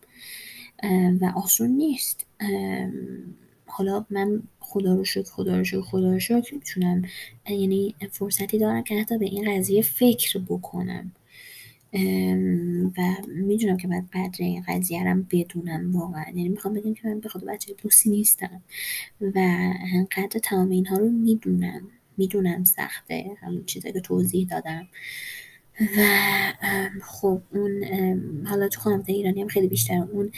و 1.22 1.32
آسون 1.36 1.70
نیست. 1.70 2.26
حالا 3.66 4.06
من 4.10 4.44
خدا 4.60 4.96
رو 4.96 5.06
شکر 5.06 5.24
خدا 5.24 5.58
رو 5.58 5.64
شکر 5.64 5.82
خدا 5.82 6.12
رو 6.12 6.20
شکر 6.20 6.56
می‌تونم 6.56 7.02
یعنی 7.50 7.96
فرصتی 8.12 8.58
دارم 8.58 8.84
که 8.84 9.00
حتی 9.00 9.18
به 9.18 9.26
این 9.26 9.58
قضیه 9.58 9.82
فکر 9.82 10.40
بکنم. 10.40 11.12
و 12.98 13.16
می‌دونم 13.28 13.78
که 13.78 13.88
باید 13.88 14.10
قدر 14.14 14.38
این 14.40 14.64
قضیه 14.68 15.04
رو 15.04 15.24
بدونم 15.32 15.96
واقعا. 15.96 16.26
یعنی 16.28 16.50
می‌خوام 16.50 16.74
بگم 16.74 16.94
که 16.94 17.08
من 17.08 17.20
به 17.20 17.30
خدا 17.30 17.54
بچه 17.54 17.74
دوستی 17.84 18.10
نیستم. 18.10 18.62
و 19.22 19.40
قدر 20.18 20.40
تمام 20.44 20.70
اینها 20.70 20.98
رو 20.98 21.10
می‌دونم. 21.10 21.82
می‌دونم 22.18 22.64
سخته 22.64 23.38
همون 23.42 23.66
چیزایی 23.66 23.94
که 23.94 24.00
توضیح 24.00 24.48
دادم. 24.48 24.88
و 25.82 26.06
خب 27.02 27.42
اون 27.52 27.84
حالا 28.48 28.68
تو 28.68 28.82
خانواده 28.82 29.14
ایرانی 29.14 29.42
هم 29.42 29.48
خیلی 29.48 29.68
بیشتر 29.68 30.08
اون 30.12 30.32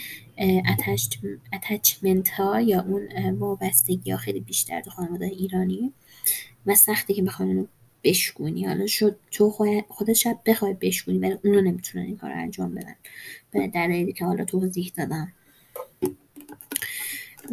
اتچمنت 1.52 2.28
ها 2.28 2.60
یا 2.60 2.80
اون 2.80 3.30
وابستگی 3.38 4.10
ها 4.10 4.16
خیلی 4.16 4.40
بیشتر 4.40 4.80
تو 4.80 4.90
خانواده 4.90 5.26
ایرانی 5.26 5.92
و 6.66 6.74
سختی 6.74 7.14
که 7.14 7.22
بخوای 7.22 7.48
اونو 7.48 7.66
بشکونی. 8.04 8.64
حالا 8.64 8.86
شد 8.86 9.18
تو 9.30 9.50
خودت 9.88 10.12
شاید 10.12 10.44
بخوای 10.44 10.74
بشکونی 10.80 11.18
ولی 11.18 11.38
اونو 11.44 11.60
نمی‌تونن 11.60 12.04
این 12.04 12.16
کار 12.16 12.30
انجام 12.30 12.74
بدن. 12.74 12.94
به 13.50 13.68
دلایلی 13.68 14.12
که 14.12 14.24
حالا 14.24 14.44
توضیح 14.44 14.92
دادم. 14.96 15.32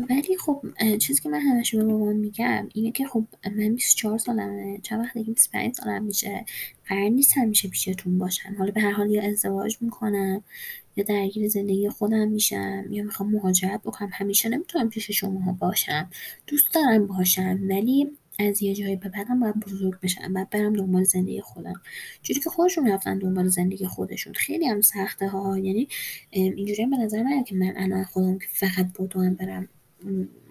ولی 0.09 0.37
خب 0.37 0.63
چیزی 0.99 1.21
که 1.21 1.29
من 1.29 1.39
همیشه 1.39 1.77
به 1.77 1.83
بابام 1.83 2.15
میگم 2.15 2.69
اینه 2.73 2.91
که 2.91 3.07
خب 3.07 3.25
من 3.57 3.75
24 3.75 4.17
سالمه 4.17 4.79
چند 4.83 4.99
وقت 4.99 5.17
دیگه 5.17 5.33
25 5.33 5.75
سالم 5.75 6.03
میشه 6.03 6.45
قرار 6.85 7.09
نیست 7.09 7.37
همیشه 7.37 7.67
پیشتون 7.67 8.17
باشم 8.17 8.55
حالا 8.57 8.71
به 8.71 8.81
هر 8.81 8.91
حال 8.91 9.11
یا 9.11 9.23
ازدواج 9.23 9.77
می‌کنم 9.81 10.43
یا 10.95 11.03
درگیر 11.03 11.47
زندگی 11.49 11.89
خودم 11.89 12.27
میشم 12.27 12.85
یا 12.89 13.03
می‌خوام 13.03 13.31
مهاجرت 13.31 13.81
بکنم 13.81 14.09
همیشه 14.13 14.49
نمی‌تونم 14.49 14.89
پیش 14.89 15.11
شما 15.11 15.57
باشم. 15.59 16.09
دوست 16.47 16.73
دارم 16.73 17.07
باشم 17.07 17.59
ولی 17.69 18.11
از 18.39 18.61
یه 18.61 18.75
جایی 18.75 18.95
به 18.95 19.09
بعدم 19.09 19.39
باید 19.39 19.59
بزرگ 19.59 19.99
بشم 19.99 20.33
باید 20.33 20.49
برم 20.49 20.73
دنبال 20.73 21.03
زندگی 21.03 21.41
خودم. 21.41 21.81
جوری 22.23 22.39
که 22.39 22.49
خودشون 22.49 22.91
رفتن 22.91 23.19
دنبال 23.19 23.47
زندگی 23.47 23.85
خودشون. 23.85 24.33
خیلی 24.33 24.65
هم 24.65 24.81
سخته 24.81 25.27
ها 25.27 25.57
یعنی 25.57 25.87
اینجوری 26.29 26.85
به 26.85 26.97
نظر 26.97 27.23
من 27.23 27.43
که 27.43 27.55
من 27.55 27.73
الان 27.77 28.03
خودم 28.03 28.39
که 28.39 28.47
فقط 28.51 28.87
بدوم 28.99 29.33
برم. 29.33 29.69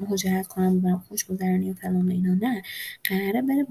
مهاجرت 0.01 0.47
کنم 0.47 0.81
برم 0.81 0.99
خوش 1.09 1.25
گذرانی 1.25 1.71
و 1.71 1.75
فلان 1.75 2.09
و 2.09 2.11
اینا 2.11 2.35
نه. 2.35 2.63
قراره 3.05 3.43
بره 3.43 3.67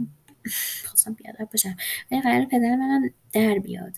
خواستم 0.85 1.13
بیادر 1.13 1.45
باشم 1.45 1.75
ولی 2.11 2.21
قراره 2.21 2.45
پدر 2.45 2.75
منم 2.75 3.09
در 3.33 3.59
بیاد. 3.59 3.93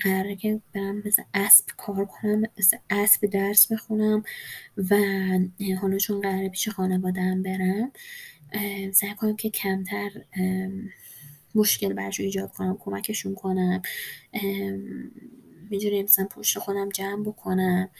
قراره 0.00 0.36
که 0.36 0.60
برم 0.72 1.02
مثل 1.06 1.22
اسب 1.34 1.64
کار 1.76 2.04
کنم 2.04 2.42
مثل 2.58 2.76
اسب 2.90 3.26
درس 3.26 3.72
بخونم 3.72 4.22
و 4.76 4.96
حالا 5.80 5.98
چون 5.98 6.20
قراره 6.20 6.48
پیش 6.48 6.68
خانوادم 6.68 7.42
برم 7.42 7.92
سعی 8.92 9.14
کنم 9.14 9.36
که 9.36 9.50
کمتر 9.50 10.10
مشکل 11.54 11.92
برشون 11.92 12.26
ایجاد 12.26 12.52
کنم 12.52 12.76
کمکشون 12.80 13.34
کنم 13.34 13.82
می‌دونی 15.70 16.02
مثلا 16.02 16.24
پشت 16.24 16.58
خودم 16.58 16.88
جمع 16.88 17.22
بکنم. 17.22 17.90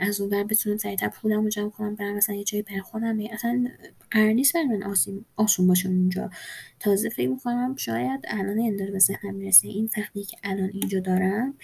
از 0.00 0.20
اون 0.20 0.30
بر 0.30 0.44
بتونم 0.44 0.76
سریعتر 0.76 1.08
پولم 1.08 1.44
رو 1.44 1.48
جمع 1.48 1.70
کنم 1.70 1.94
برم 1.94 2.16
مثلا 2.16 2.34
یه 2.36 2.44
جایی 2.44 2.62
بر 2.62 2.78
خودم 2.78 3.20
اصلا 3.30 3.68
قرار 4.10 4.32
نیست 4.32 4.54
بر 4.54 4.62
من 4.62 4.82
آسون 5.36 5.66
باشه 5.66 5.88
اونجا 5.88 6.30
تازه 6.80 7.08
فکر 7.08 7.28
می‌کنم 7.28 7.76
شاید 7.76 8.20
الان 8.28 8.58
این 8.58 8.76
داره 8.76 8.90
به 8.90 8.98
ذهنم 8.98 9.34
می‌رسه. 9.34 9.68
این 9.68 9.88
سختی 9.88 10.24
که 10.24 10.36
الان 10.44 10.70
اینجا 10.72 11.00
دارم 11.00 11.54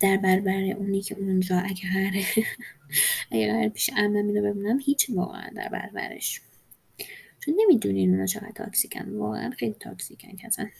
در 0.00 0.16
برابر 0.16 0.72
اونی 0.76 1.02
که 1.02 1.16
اونجا 1.18 1.58
اگه 1.58 1.92
قراره 1.92 2.24
اگه 3.32 3.52
قرار 3.52 3.68
پیش 3.68 3.90
امم 3.96 4.16
اینو 4.16 4.42
ببینم 4.42 4.78
هیچ 4.80 5.10
واقعا 5.10 5.48
در 5.56 5.68
برابرش. 5.68 6.40
چون 7.40 7.54
نمی‌دونین 7.60 8.10
اونا 8.10 8.26
چقدر 8.26 8.52
تاکسیکن. 8.54 9.10
واقعا 9.10 9.50
خیلی 9.50 9.74
تاکسیکن 9.80 10.36
کسن 10.36 10.70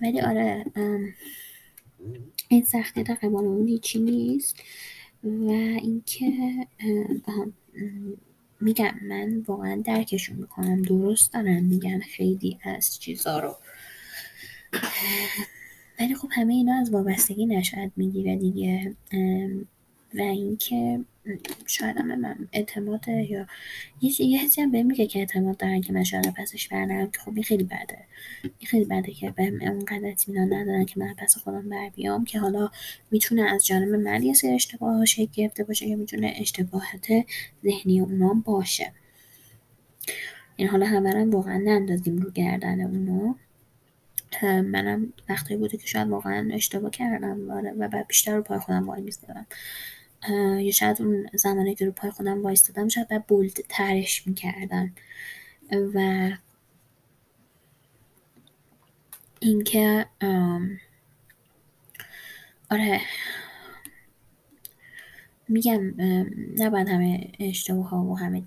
ولی 0.00 0.20
آره 0.20 0.64
این 2.48 2.64
سختی 2.64 3.02
در 3.02 3.14
قبال 3.14 3.44
اون 3.44 3.68
هیچی 3.68 4.00
نیست. 4.00 4.56
و 5.24 5.50
اینکه 5.82 6.32
میگم 8.60 8.94
من 9.08 9.42
واقعا 9.46 9.82
درکشون 9.84 10.36
می‌کنم 10.36 10.82
درست 10.82 11.32
دارن 11.32 11.60
میگن 11.60 12.00
خیلی 12.00 12.58
از 12.64 12.98
چیزا 12.98 13.38
رو. 13.38 13.56
ولی 16.00 16.14
خب 16.14 16.28
همه 16.32 16.54
اینا 16.54 16.74
از 16.80 16.90
وابستگی 16.90 17.46
نشاید 17.46 17.92
می‌گیره 17.96 18.36
دیگه. 18.36 18.96
و 20.14 20.20
اینکه 20.20 21.00
شاید 21.66 21.96
هم 21.96 22.20
من 22.20 22.48
اعتماد 22.52 23.08
یا 23.08 23.46
یه 24.00 24.22
یه 24.22 24.40
حسی 24.40 24.62
هم 24.62 24.70
بهم 24.70 24.86
میگه 24.86 25.06
که 25.06 25.18
اعتماد 25.18 25.56
دارن 25.56 25.80
که 25.80 25.92
من 25.92 26.04
شاید 26.04 26.34
پسش 26.34 26.68
برنم. 26.68 27.10
که 27.10 27.18
خب 27.18 27.40
خیلی 27.40 27.64
بده. 27.64 27.98
این 28.42 28.68
خیلی 28.68 28.84
بده 28.84 29.12
که 29.12 29.30
بهم 29.30 29.62
اونقدر 29.62 30.10
اطمینان 30.10 30.52
ندارن 30.52 30.84
که 30.84 31.00
من 31.00 31.14
پس 31.14 31.36
خودم 31.36 31.68
بر 31.68 31.88
بیام 31.88 32.24
که 32.24 32.38
حالا 32.38 32.70
می‌تونه 33.10 33.42
از 33.42 33.66
جانب 33.66 33.94
من 33.94 34.22
یه 34.22 34.34
سری 34.34 34.54
اشتباه 34.54 35.04
شکل 35.04 35.32
گرفته 35.32 35.64
باشه 35.64 35.86
یا 35.86 35.96
می‌تونه 35.96 36.34
اشتباهات 36.36 37.06
ذهنی 37.64 38.00
اونام 38.00 38.40
باشه. 38.40 38.92
این 40.56 40.68
حالا 40.68 40.86
همه 40.86 41.24
واقعا 41.24 41.58
نندازیم 41.58 42.18
رو 42.18 42.30
گردن 42.30 42.80
اونا. 42.80 43.36
منم 44.42 45.12
وقتی 45.28 45.56
بوده 45.56 45.76
که 45.76 45.86
شاید 45.86 46.08
واقعا 46.08 46.50
اشتباه 46.52 46.90
کردم 46.90 47.50
و 47.78 47.88
بعد 47.88 48.06
بیشتر 48.06 48.36
رو 48.36 48.42
پای 48.42 48.58
خودم 48.58 48.88
وای 48.88 49.02
میستدم 49.02 49.46
یا 50.30 50.70
شاید 50.70 51.02
اون 51.02 51.26
زمانی 51.34 51.74
که 51.74 51.86
رو 51.86 51.92
پای 51.92 52.10
خودم 52.10 52.42
وایستادم 52.42 52.88
شاید 52.88 53.08
باید 53.08 53.26
بولد 53.26 53.52
ترش 53.68 54.26
می‌کردم. 54.26 54.94
و 55.94 56.30
اینکه 59.40 60.06
آره 62.70 63.00
میگم 65.54 65.94
نباید 66.58 66.88
همه 66.88 67.32
اشتباه 67.38 67.88
ها 67.88 68.04
و 68.04 68.18
همه 68.18 68.42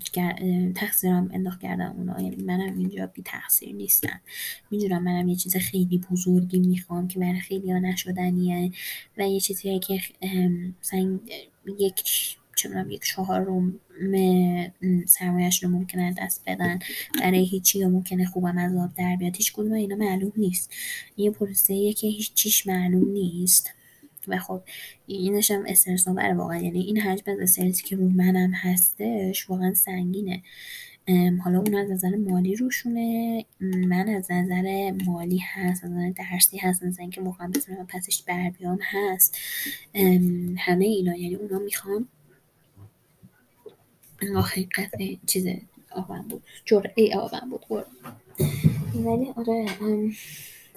تقصیرم 0.74 1.30
انداخت 1.32 1.60
کردن 1.60 1.86
اونا. 1.86 2.20
یعنی 2.20 2.36
منم 2.36 2.78
اینجا 2.78 3.06
بی 3.06 3.22
تقصیر 3.24 3.74
نیستم. 3.74 4.20
می‌دونم 4.70 5.02
منم 5.02 5.28
یه 5.28 5.36
چیز 5.36 5.56
خیلی 5.56 6.00
بزرگی 6.10 6.58
می‌خوام 6.58 7.08
که 7.08 7.18
برای 7.18 7.40
خیلی 7.40 7.72
ها 7.72 7.78
نشدنیه 7.78 8.72
و 9.18 9.28
یه 9.28 9.40
چیزی 9.40 9.78
که 9.78 10.00
مثلا 10.80 11.18
یک 11.78 12.02
چه 12.56 12.68
یک 12.88 13.02
چهارم 13.02 13.80
سرمایهش 15.06 15.62
رو 15.62 15.70
ممکنه 15.70 16.14
دست 16.18 16.42
بدن. 16.46 16.78
برای 17.20 17.44
هیچی 17.44 17.78
یا 17.78 17.88
ممکنه 17.88 18.24
خوبم 18.24 18.58
از 18.58 18.76
آب 18.76 18.94
در 18.94 19.16
بیاد. 19.16 19.36
هیچ 19.36 19.52
کدوم 19.52 19.72
اینا 19.72 19.96
معلوم 19.96 20.32
نیست. 20.36 20.72
این 21.16 21.32
پروسه 21.32 21.92
که 21.92 22.06
هیچ 22.06 22.34
چیش 22.34 22.66
معلوم 22.66 23.12
نیست. 23.12 23.74
و 24.28 24.38
خب 24.38 24.62
اینش 25.06 25.50
هم 25.50 25.64
استرس 25.66 26.08
آوره 26.08 26.34
واقعا. 26.34 26.58
یعنی 26.62 26.80
این 26.80 27.00
حجم 27.00 27.32
از 27.32 27.38
استرسی 27.38 27.82
که 27.82 27.96
رو 27.96 28.08
منم 28.08 28.50
هستش 28.54 29.50
واقعا 29.50 29.74
سنگینه. 29.74 30.42
حالا 31.44 31.58
اون 31.58 31.74
از 31.74 31.90
نظر 31.90 32.16
مالی 32.16 32.56
روشونه. 32.56 33.44
من 33.60 34.08
از 34.08 34.32
نظر 34.32 34.92
مالی 35.06 35.38
هست 35.38 35.84
از 35.84 35.90
نظر 35.90 36.10
درسی 36.10 36.58
هست 36.58 36.82
از 36.82 36.98
اینکه 36.98 37.20
موقعا 37.20 37.48
بتونم 37.48 37.86
پسش 37.86 38.22
بر 38.22 38.50
بیام 38.50 38.78
هست. 38.82 39.38
همه 40.58 40.84
اینا. 40.84 41.16
یعنی 41.16 41.34
اونا 41.34 41.58
می‌خوام 41.58 42.08
آخه 44.36 44.66
قطعه 44.76 45.16
چیز 45.26 45.46
آبم 45.90 46.26
بود. 46.28 46.42
جرعه 46.64 47.16
آبم 47.16 47.50
بود. 47.50 47.86
ولی 48.94 49.32
آره 49.36 49.66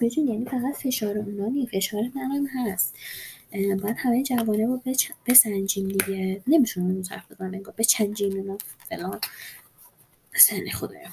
میدون 0.01 0.27
یعنی 0.27 0.45
فقط 0.45 0.75
فشار 0.75 1.17
اونا 1.17 1.47
نی 1.47 1.67
فشار 1.67 2.03
منم 2.15 2.47
هست. 2.47 2.95
باید 3.51 3.95
همه 3.99 4.23
جوانه 4.23 4.65
رو 4.65 4.81
بسنجیم 5.27 5.87
دیگه. 5.87 6.41
نمیشون 6.47 6.83
اون 6.83 7.05
حرف 7.09 7.31
بزنم 7.31 7.53
انگار 7.53 7.73
بچنجیم 7.77 8.35
اینا. 8.35 8.57
فلان. 8.89 9.19
سن 10.35 10.69
خدایا 10.69 11.09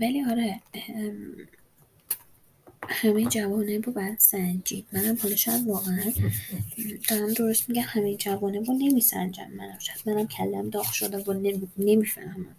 ولی 0.00 0.24
آره 0.30 0.60
همه 2.88 3.24
جوانه 3.24 3.78
رو 3.78 3.92
باید 3.92 4.18
سنجید 4.18 4.86
منم 4.92 5.18
حالا 5.22 5.36
شاید 5.36 5.66
واقعا 5.66 6.12
دارم 7.08 7.32
درست 7.32 7.68
میگه 7.68 7.82
همه 7.82 8.16
جوانه 8.16 8.60
رو 8.60 8.74
نمیسنجم. 8.74 9.50
منم 9.50 9.78
شاید 9.78 10.00
منم 10.06 10.26
کلم 10.28 10.70
داغ 10.70 10.92
شده 10.92 11.18
و 11.18 11.32
نمی‌فهمم. 11.78 12.56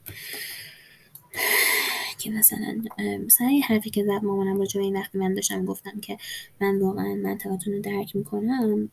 که 2.20 2.32
مثلا 2.32 2.82
مثلا 3.26 3.50
یه 3.50 3.66
حرفی 3.66 3.90
که 3.90 4.04
زد 4.04 4.24
مامانم 4.24 4.60
راجع 4.60 4.80
به 4.80 4.86
این 4.86 4.96
وقتی 4.96 5.18
من 5.18 5.34
داشتم 5.34 5.66
گفتم 5.66 6.00
که 6.00 6.18
من 6.62 6.80
واقعا 6.80 7.16
منطقتون 7.16 7.74
رو 7.74 7.80
درک 7.80 8.16
می‌کنم 8.16 8.90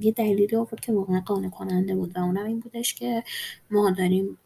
یه 0.00 0.12
دلیلی 0.12 0.56
آورد 0.56 0.80
که 0.80 0.92
واقعا 0.92 1.20
قانع 1.20 1.48
کننده 1.48 1.94
بود 1.94 2.16
و 2.16 2.20
اونم 2.20 2.46
این 2.46 2.60
بودش 2.60 2.94
که 2.94 3.24
ما 3.70 3.90
داریم 3.90 4.38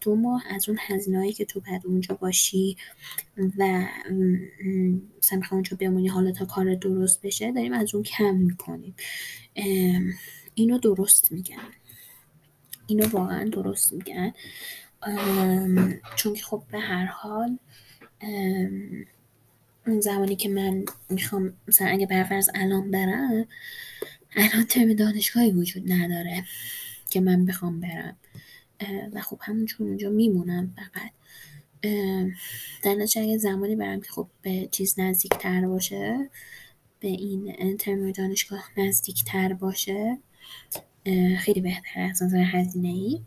دو 0.00 0.14
ماه 0.14 0.44
از 0.50 0.68
اون 0.68 0.78
هزینه‌هایی 0.80 1.32
که 1.32 1.44
تو 1.44 1.60
بعد 1.60 1.86
اونجا 1.86 2.14
باشی 2.14 2.76
و 3.58 3.86
مثلا 5.18 5.38
می‌خوام 5.38 5.56
اونجا 5.56 5.76
بمونی 5.80 6.08
حالا 6.08 6.32
تا 6.32 6.44
کار 6.44 6.74
درست 6.74 7.22
بشه 7.22 7.52
داریم 7.52 7.72
از 7.72 7.94
اون 7.94 8.04
کم 8.04 8.34
می‌کنیم. 8.34 8.94
اینو 10.54 10.78
درست 10.78 11.32
میگن. 11.32 11.58
اینو 12.86 13.08
واقعا 13.08 13.44
درست 13.44 13.92
میگن. 13.92 14.32
چون 16.16 16.34
که 16.34 16.42
خب 16.42 16.62
به 16.70 16.78
هر 16.78 17.04
حال 17.04 17.58
اون 19.86 20.00
زمانی 20.00 20.36
که 20.36 20.48
من 20.48 20.84
می‌خوام 21.10 21.52
مثلا 21.68 21.88
اگه 21.88 22.06
برفرض 22.06 22.50
الان 22.54 22.90
برم 22.90 23.46
الان 24.36 24.64
ترم 24.64 24.94
دانشگاهی 24.94 25.50
وجود 25.50 25.92
نداره 25.92 26.44
که 27.10 27.20
من 27.20 27.46
بخوام 27.46 27.80
برم. 27.80 28.16
و 29.12 29.20
خب 29.20 29.38
همونجور 29.42 29.88
اونجا 29.88 30.10
میمونم 30.10 30.74
فقط. 30.76 31.10
در 32.82 32.94
نتیجه 32.94 33.22
اگه 33.22 33.38
زمانی 33.38 33.76
برم 33.76 34.00
که 34.00 34.10
خب 34.10 34.28
به 34.42 34.68
چیز 34.70 35.00
نزدیک 35.00 35.32
تر 35.32 35.66
باشه 35.66 36.30
به 37.00 37.08
این 37.08 37.76
ترم 37.76 38.12
دانشگاه 38.12 38.70
نزدیک 38.76 39.24
تر 39.24 39.52
باشه 39.52 40.18
خیلی 41.38 41.60
بهتر 41.60 42.00
از 42.00 42.22
نظر 42.22 42.42
هزینه 42.42 42.88
ای 42.88 43.20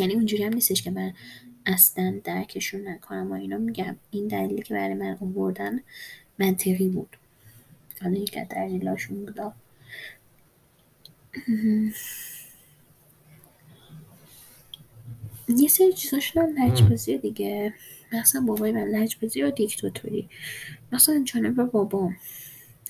یعنی 0.00 0.14
اونجوری 0.14 0.44
هم 0.44 0.52
نیستش 0.52 0.82
که 0.82 0.90
من 0.90 1.12
اصلا 1.66 2.20
درکشون 2.24 2.88
نکنم 2.88 3.30
و 3.30 3.34
اینا. 3.34 3.58
میگم 3.58 3.96
این 4.10 4.28
دلیلی 4.28 4.62
که 4.62 4.74
برای 4.74 4.94
من 4.94 5.18
آوردن 5.20 5.80
منطقی 6.38 6.88
بود. 6.88 7.16
حالا 8.02 8.18
یک 8.18 8.38
دلیلاشون 8.38 9.24
بودا. 9.24 9.52
یه 15.48 15.68
سری 15.68 15.92
چیزاش 15.92 16.36
هم 16.36 16.48
لجبازی 16.58 17.18
دیگه. 17.18 17.74
مثلا 18.12 18.40
بابای 18.40 18.72
من 18.72 18.84
لجبازی 18.84 19.42
و 19.42 19.50
دیکتاتوری 19.50 20.28
مثلا 20.92 21.22
جانب 21.24 21.62
بابام. 21.70 22.16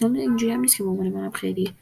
حالا 0.00 0.20
اینجوری 0.20 0.52
هم 0.52 0.60
نیست 0.60 0.76
که 0.76 0.84
مامان 0.84 1.08
منم 1.08 1.30
خیلی 1.30 1.74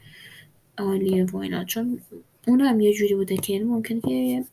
عالیه 0.77 1.25
و 1.25 1.37
اینا. 1.37 1.63
چون 1.63 2.01
اون 2.47 2.61
هم 2.61 2.79
یه 2.79 2.93
جوری 2.93 3.15
بوده 3.15 3.37
که 3.37 3.53
یعنی 3.53 3.65
ممکنه 3.65 4.01
که 4.01 4.45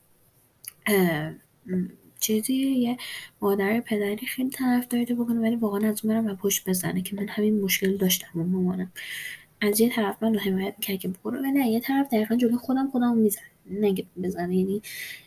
چیزی 2.21 2.55
یه 2.55 2.97
مادر 3.41 3.81
پدری 3.81 4.27
خیلی 4.27 4.51
طرف 4.51 4.89
دارده 4.89 5.15
بکنه 5.15 5.41
ولی 5.41 5.57
واقعا 5.57 5.89
از 5.89 6.05
اون 6.05 6.15
برم 6.15 6.27
و 6.27 6.35
پشت 6.35 6.69
بزنه 6.69 7.03
که 7.03 7.17
من 7.17 7.29
همین 7.29 7.61
مشکل 7.61 7.97
داشتم 7.97 8.29
با 8.35 8.43
مامانم. 8.43 8.93
از 9.61 9.81
یه 9.81 9.89
طرف 9.89 10.23
من 10.23 10.39
حمایت 10.39 10.75
می‌کرد 10.79 10.99
که 10.99 11.09
برو 11.25 11.43
ولی 11.43 11.71
یه 11.71 11.81
طرف 11.81 12.07
دقیقا 12.07 12.37
جلو 12.37 12.59
خودم 12.59 12.91
خودم 12.91 13.17
میزن 13.17 13.41
نگه 13.71 14.07
بزنه 14.23 14.57
یعنی 14.57 14.83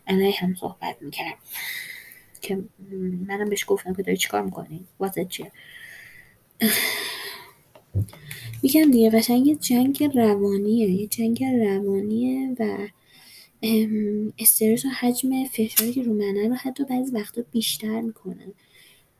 علیه 0.07 0.35
هم 0.39 0.55
صحبت 0.55 0.97
می‌کرد. 1.01 1.37
که 2.41 2.63
منم 3.27 3.49
بهش 3.49 3.65
گفتم 3.67 3.93
که 3.93 4.03
داری 4.03 4.17
چیکار 4.17 4.41
می‌کنی؟ 4.41 4.85
واسه 4.99 5.25
چیه؟ 5.25 5.51
میگم 8.63 8.91
دیگه 8.91 9.09
قشنگ 9.09 9.47
یه 9.47 9.55
جنگ 9.55 10.03
روانیه 10.03 10.89
یه 10.89 11.07
جنگ 11.07 11.43
روانیه 11.43 12.55
و 12.59 12.77
استرس 14.39 14.85
و 14.85 14.89
حجم 14.89 15.45
فشاری 15.45 15.93
که 15.93 16.03
رو 16.03 16.13
منه 16.13 16.47
رو 16.47 16.53
حتی 16.55 16.83
بعضی 16.83 17.11
وقتا 17.11 17.43
بیشتر 17.51 18.01
می‌کنه 18.01 18.53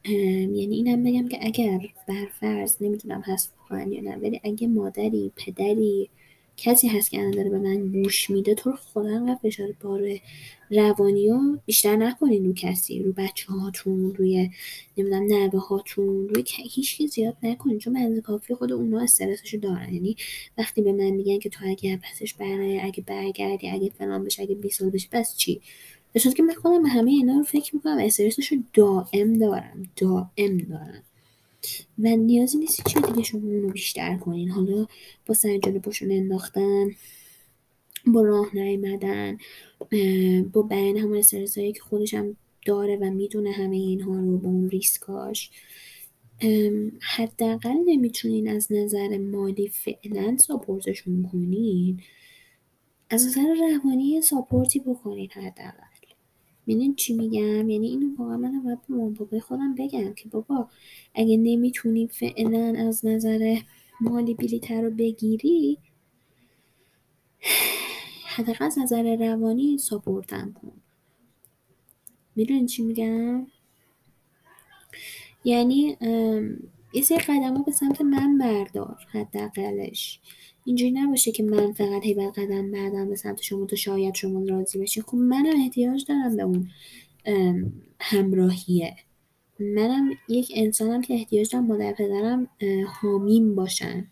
یعنی 0.05 0.75
اینم 0.75 1.03
بگم 1.03 1.27
که 1.27 1.37
اگر 1.41 1.79
برفرض 2.07 2.81
نمی‌دونم 2.81 3.21
هست 3.21 3.53
واقعا 3.59 3.83
یا 3.89 4.01
نه 4.01 4.15
ولی 4.15 4.41
اگه 4.43 4.67
مادری 4.67 5.31
پدری 5.35 6.09
کسی 6.57 6.87
هست 6.87 7.11
که 7.11 7.19
الان 7.19 7.31
داره 7.31 7.49
به 7.49 7.59
من 7.59 7.87
گوش 7.87 8.29
میده 8.29 8.55
تو 8.55 8.71
رو 8.71 8.77
خدا 8.77 9.09
انقدر 9.09 9.39
فشار 9.43 9.67
بار 9.81 10.19
روانی 10.71 11.29
رو 11.29 11.57
بیشتر 11.65 11.95
نکنین 11.95 12.45
رو 12.45 12.53
کسی 12.53 13.03
رو 13.03 13.13
بچه 13.13 13.53
هاتون 13.53 14.15
روی 14.15 14.49
نمی‌دونم 14.97 15.23
نوه 15.23 15.67
هاتون 15.67 16.29
روی 16.29 16.43
هیچ 16.47 17.01
زیاد 17.01 17.37
نکنین. 17.43 17.79
چون 17.79 17.93
منزه 17.93 18.21
کافی 18.21 18.55
خود 18.55 18.71
اونا 18.71 19.01
استرسشو 19.01 19.57
دارن. 19.57 19.93
یعنی 19.93 20.15
وقتی 20.57 20.81
به 20.81 20.91
من 20.91 21.09
میگن 21.09 21.39
که 21.39 21.49
تو 21.49 21.65
اگه 21.65 21.97
پسش 21.97 22.33
برای 22.33 22.79
اگه 22.79 23.03
برگردی 23.07 23.69
اگه 23.69 23.89
فلان 23.89 24.23
بشه 24.23 24.43
اگه 24.43 24.55
20 24.55 24.79
سال 24.79 24.89
بشه 24.89 25.07
پس 25.11 25.37
چی؟ 25.37 25.61
به 26.13 26.19
که 26.19 26.43
من 26.43 26.53
خودم 26.53 26.85
همه 26.85 27.11
اینا 27.11 27.37
رو 27.37 27.43
فکر 27.43 27.75
می‌کنم 27.75 27.97
استرسشو 27.97 28.55
دائم 28.73 29.33
دارم. 29.33 29.89
دائم 29.95 30.57
دارم. 30.57 31.03
و 31.99 32.07
نیازی 32.07 32.57
نیست 32.57 32.87
چی 32.87 32.99
دیگه 33.01 33.23
شما 33.23 33.41
اونو 33.41 33.69
بیشتر 33.69 34.17
کنین. 34.17 34.49
حالا 34.49 34.87
با 35.25 35.33
سنجان 35.33 35.79
پشون 35.79 36.11
انداختن 36.11 36.91
با 38.07 38.21
راه 38.21 38.55
نیمدن 38.55 39.37
با 40.53 40.61
بیان 40.61 40.97
همون 40.97 41.17
استرسایی 41.17 41.73
که 41.73 41.79
خودش 41.79 42.13
هم 42.13 42.37
داره 42.65 42.97
و 42.97 43.11
می‌دونه 43.11 43.51
همه 43.51 43.75
اینها 43.75 44.15
رو 44.15 44.37
با 44.37 44.49
اون 44.49 44.69
ریسکاش. 44.69 45.51
حداقل 47.01 47.77
نمی‌تونین 47.85 48.49
از 48.49 48.71
نظر 48.71 49.17
مالی 49.17 49.67
فعلا 49.67 50.37
ساپورتشون 50.37 51.29
کنین. 51.31 52.01
از 53.09 53.27
نظر 53.27 53.55
روانی 53.71 54.21
ساپورتی 54.21 54.79
بکنین 54.79 55.29
حداقل. 55.31 55.86
می‌دونین 56.67 56.95
چی 56.95 57.13
میگم؟ 57.13 57.69
یعنی 57.69 57.87
اینو 57.87 58.15
واقعا 58.17 58.37
من 58.37 58.63
باید 58.63 58.79
به 58.87 58.95
مامان 58.95 59.39
خودم 59.39 59.75
بگم 59.75 60.13
که 60.13 60.29
بابا 60.29 60.69
اگه 61.15 61.37
نمی‌تونی 61.37 62.07
فعلا 62.07 62.75
از 62.87 63.05
نظر 63.05 63.57
مالی 64.01 64.33
بلیتر 64.33 64.81
رو 64.81 64.91
بگیری 64.91 65.77
حداقل 68.25 68.65
از 68.65 68.79
نظر 68.79 69.15
روانی 69.15 69.77
ساپورتم 69.77 70.53
کن. 70.61 70.73
می‌دونین 72.35 72.65
چی 72.65 72.83
میگم؟ 72.83 73.47
یعنی 75.43 75.97
یه 76.93 77.01
سری 77.01 77.17
قدم 77.17 77.63
به 77.63 77.71
سمت 77.71 78.01
من 78.01 78.37
بردار 78.37 79.07
حداقلش. 79.11 80.19
اینجوری 80.67 80.91
نباشه 80.91 81.31
که 81.31 81.43
من 81.43 81.71
فقط 81.71 82.03
هی 82.03 82.13
قدم 82.13 82.71
بعدم 82.71 83.09
به 83.09 83.15
سمت 83.15 83.41
شما 83.41 83.65
تو 83.65 83.75
شاید 83.75 84.15
شما 84.15 84.45
راضی 84.45 84.79
بشین 84.79 85.03
خب 85.03 85.15
منم 85.15 85.55
احتیاج 85.55 86.05
دارم 86.07 86.35
به 86.35 86.43
اون 86.43 86.69
همراهیه. 87.99 88.95
منم 89.59 90.09
یک 90.29 90.51
انسانم 90.55 91.01
که 91.01 91.13
احتیاج 91.13 91.51
دارم 91.51 91.65
مادر 91.67 91.93
پدرم 91.93 92.49
حامیم 93.01 93.55
باشن 93.55 94.07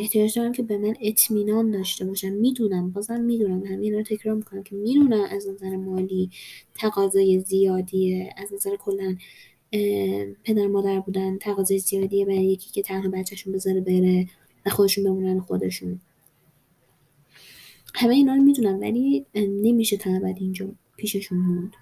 احتیاج 0.00 0.38
دارم 0.38 0.52
که 0.52 0.62
به 0.62 0.78
من 0.78 0.94
اطمینان 1.00 1.70
داشته 1.70 2.04
باشن 2.04 2.32
می‌دونم 2.32 2.90
بازم 2.90 3.20
می‌دونم. 3.20 3.64
همین 3.66 3.94
رو 3.94 4.02
تکرار 4.02 4.34
می‌کنم 4.34 4.62
که 4.62 4.76
می‌دونم 4.76 5.26
از 5.30 5.48
نظر 5.48 5.76
مالی 5.76 6.30
تقاضای 6.74 7.40
زیادیه. 7.40 8.34
از 8.36 8.52
نظر 8.52 8.76
کلا 8.76 9.16
پدر 10.44 10.66
مادر 10.66 11.00
بودن 11.00 11.38
تقاضای 11.38 11.78
زیادیه 11.78 12.24
برای 12.24 12.44
یکی 12.44 12.70
که 12.70 12.82
تنها 12.82 13.08
بچهشون 13.10 13.52
بذاره 13.52 13.80
بره. 13.80 14.26
و 14.66 14.70
خودشون 14.70 15.04
بمونن 15.04 15.40
خودشون. 15.40 16.00
همه 17.94 18.14
اینا 18.14 18.34
رو 18.34 18.42
می‌دونم 18.42 18.80
ولی 18.80 19.26
نمیشه 19.34 19.96
تا 19.96 20.10
اینجا 20.36 20.68
پیششون 20.96 21.38
موند. 21.38 21.72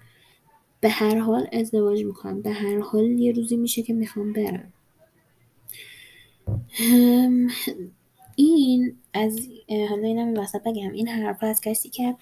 به 0.81 0.89
هر 0.89 1.19
حال 1.19 1.47
ازدواج 1.51 2.03
می‌کنم 2.03 2.41
به 2.41 2.51
هر 2.51 2.79
حال 2.79 3.05
یه 3.05 3.31
روزی 3.31 3.57
میشه 3.57 3.81
که 3.81 3.93
می‌خوام 3.93 4.33
برم. 4.33 4.73
این 8.35 8.97
از 9.13 9.39
حالا 9.89 10.07
اینم 10.07 10.39
وسط 10.39 10.63
بگم 10.63 10.91
این 10.91 11.07
حرف 11.07 11.43
از 11.43 11.61
کسی 11.61 11.89
که 11.89 12.15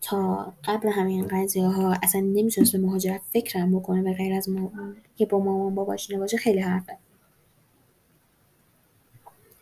تا 0.00 0.52
قبل 0.64 0.88
همین 0.88 1.28
قضیه 1.28 1.64
ها 1.64 1.94
اصلا 2.02 2.20
نمی‌تونست 2.20 2.72
به 2.72 2.78
مهاجرت 2.78 3.20
فکرم 3.32 3.78
بکنه 3.78 4.02
به 4.02 4.12
غیر 4.12 4.34
از 4.34 4.48
ما... 4.48 4.72
که 5.16 5.26
با 5.26 5.38
مامان 5.38 5.74
باباش 5.74 6.12
باشه 6.12 6.36
خیلی 6.36 6.60
حرفه. 6.60 6.98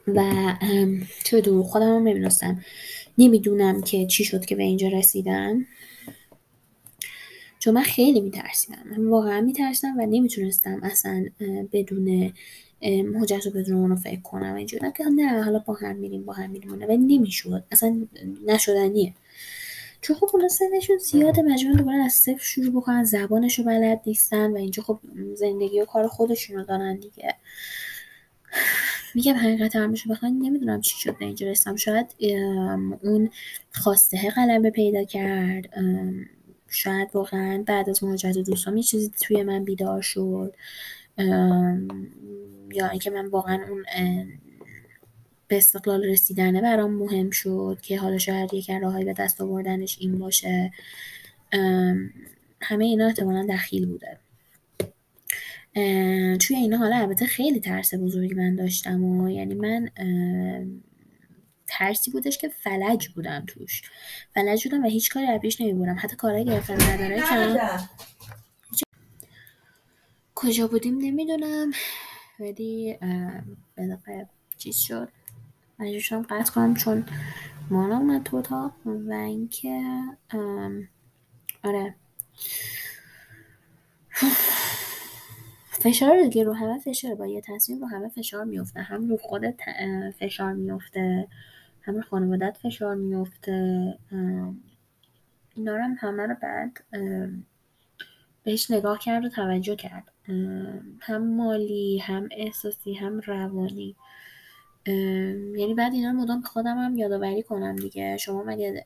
و 0.06 0.54
چه 1.24 1.40
دور 1.40 1.64
خودم 1.64 1.96
هم 1.96 2.02
نمی‌دونستم 2.02 2.64
نمی‌دونم 3.18 3.82
که 3.82 4.06
چی 4.06 4.24
شد 4.24 4.44
که 4.44 4.56
به 4.56 4.62
اینجا 4.62 4.88
رسیدم. 4.88 5.66
چون 7.58 7.74
من 7.74 7.82
خیلی 7.82 8.20
میترسیدم. 8.20 8.82
من 8.90 9.08
واقعا 9.08 9.40
میترسیدم 9.40 9.98
و 9.98 10.06
نمی‌تونستم 10.06 10.80
اصلا 10.82 11.26
بدون 11.72 12.32
مهاجرت 12.82 13.46
رو 13.46 13.52
بدون 13.52 13.76
اونو 13.76 13.96
فکر 13.96 14.20
کنم 14.20 14.54
اینجوری. 14.54 14.92
که 14.96 15.04
نه 15.04 15.42
حالا 15.42 15.58
با 15.58 15.74
هم 15.74 15.96
میریم 15.96 16.24
با 16.24 16.32
هم 16.32 16.50
میریم 16.50 16.72
ولی 16.72 16.96
نمی‌شد. 16.96 17.64
اصلا 17.72 18.06
نشدنیه. 18.46 19.14
چون 20.00 20.16
خب 20.16 20.30
اونا 20.32 20.48
سنشون 20.48 20.98
زیاده. 20.98 21.42
مجبورن 21.42 21.76
دوباره 21.76 21.96
از 21.96 22.12
صفر 22.12 22.42
شروع 22.42 22.70
بکنن. 22.70 23.04
زبانشو 23.04 23.62
بلد 23.62 24.00
نیستن 24.06 24.50
و 24.50 24.56
اینجا 24.56 24.82
خب 24.82 24.98
زندگی 25.34 25.80
و 25.80 25.84
کار 25.84 26.08
خودشونو 26.08 26.64
دارن 26.64 26.96
دیگه. 26.96 27.34
میگم 29.14 29.34
حقیقت 29.34 29.76
همشو 29.76 30.10
بخواین 30.10 30.38
نمی‌دونم 30.42 30.80
چی 30.80 30.98
شد 30.98 31.18
به 31.18 31.24
اینجا 31.24 31.46
رسیدم 31.46 31.76
شاید 31.76 32.14
اون 33.02 33.30
خواسته 33.72 34.30
غلبه 34.30 34.70
پیدا 34.70 35.04
کرد. 35.04 35.68
شاید 36.68 37.08
واقعا 37.14 37.64
بعد 37.66 37.90
از 37.90 38.04
مهاجرت 38.04 38.38
دوستان 38.38 38.76
یه 38.76 38.82
چیزی 38.82 39.10
توی 39.22 39.42
من 39.42 39.64
بیدار 39.64 40.02
شد. 40.02 40.54
یا 42.72 42.88
اینکه 42.90 43.10
من 43.10 43.26
واقعا 43.26 43.58
اون 43.68 43.84
به 45.48 45.56
استقلال 45.56 46.04
رسیدنه 46.04 46.60
برام 46.60 46.94
مهم 46.94 47.30
شد 47.30 47.78
که 47.82 47.98
حالا 47.98 48.18
شاید 48.18 48.54
یک 48.54 48.70
راهی 48.70 49.04
به 49.04 49.12
دست 49.12 49.40
آوردنش 49.40 49.98
این 50.00 50.18
باشه. 50.18 50.72
همه 52.60 52.84
اینا 52.84 53.06
احتمالا 53.06 53.46
دخیل 53.50 53.86
بوده. 53.86 54.18
توی 56.38 56.56
اینا 56.56 56.76
حالا 56.76 56.96
البته 56.96 57.26
خیلی 57.26 57.60
ترس 57.60 57.94
بزرگی 57.94 58.34
من 58.34 58.56
داشتم 58.56 59.04
و 59.04 59.30
یعنی 59.30 59.54
من 59.54 59.90
ترسی 61.66 62.10
بودش 62.10 62.38
که 62.38 62.48
فلج 62.48 63.08
بودم 63.08 63.44
توش. 63.46 63.82
فلج 64.34 64.64
بودم 64.64 64.84
و 64.84 64.88
هیچ 64.88 65.10
کاری 65.10 65.26
از 65.26 65.40
پیش 65.40 65.60
نمی‌برم 65.60 65.96
حتی 66.00 66.16
کارهای 66.16 66.44
گرفتن 66.44 66.82
نداره 66.82 67.20
که 68.78 68.86
کجا 70.34 70.66
بودیم 70.66 70.98
نمی‌دونم. 70.98 71.72
ولی 72.40 72.98
به 73.76 74.26
چیز 74.58 74.76
شد. 74.76 75.08
مجبور 75.78 76.00
شدم 76.00 76.22
قطع 76.22 76.52
کنم 76.52 76.74
چون 76.74 77.06
مانا 77.70 77.98
اومد 77.98 78.22
تو 78.22 78.36
اتاق 78.36 78.72
و 78.84 79.12
اینکه 79.12 79.80
آره. 81.64 81.94
فشار 85.80 86.22
دیگه 86.22 86.44
رو 86.44 86.52
همه 86.52 86.78
فشار 86.78 87.14
با 87.14 87.26
یه 87.26 87.40
تصمیم 87.40 87.80
رو 87.80 87.86
همه 87.86 88.08
فشار 88.08 88.44
میفته 88.44 88.80
هم 88.80 89.08
رو 89.08 89.16
خودت 89.16 89.60
فشار 90.18 90.52
میفته 90.52 91.28
هم 91.82 91.94
رو 91.94 92.02
خانوادت 92.02 92.56
فشار 92.62 92.94
میفته 92.94 93.98
اینا 95.54 95.76
رو 95.76 95.82
هم 95.82 95.96
همه 95.98 96.22
رو 96.22 96.34
بعد 96.42 96.84
بهش 98.44 98.70
نگاه 98.70 98.98
کرد 98.98 99.24
و 99.24 99.28
توجه 99.28 99.76
کرد. 99.76 100.10
هم 101.00 101.36
مالی 101.36 101.98
هم 101.98 102.28
احساسی 102.30 102.94
هم 102.94 103.20
روانی. 103.20 103.96
یعنی 105.56 105.74
بعد 105.74 105.92
اینا 105.92 106.10
رو 106.10 106.16
مدام 106.16 106.42
خودم 106.42 106.78
هم 106.78 106.98
یادآوری 106.98 107.42
کنم 107.42 107.76
دیگه. 107.76 108.16
شما 108.16 108.42
مگه 108.42 108.84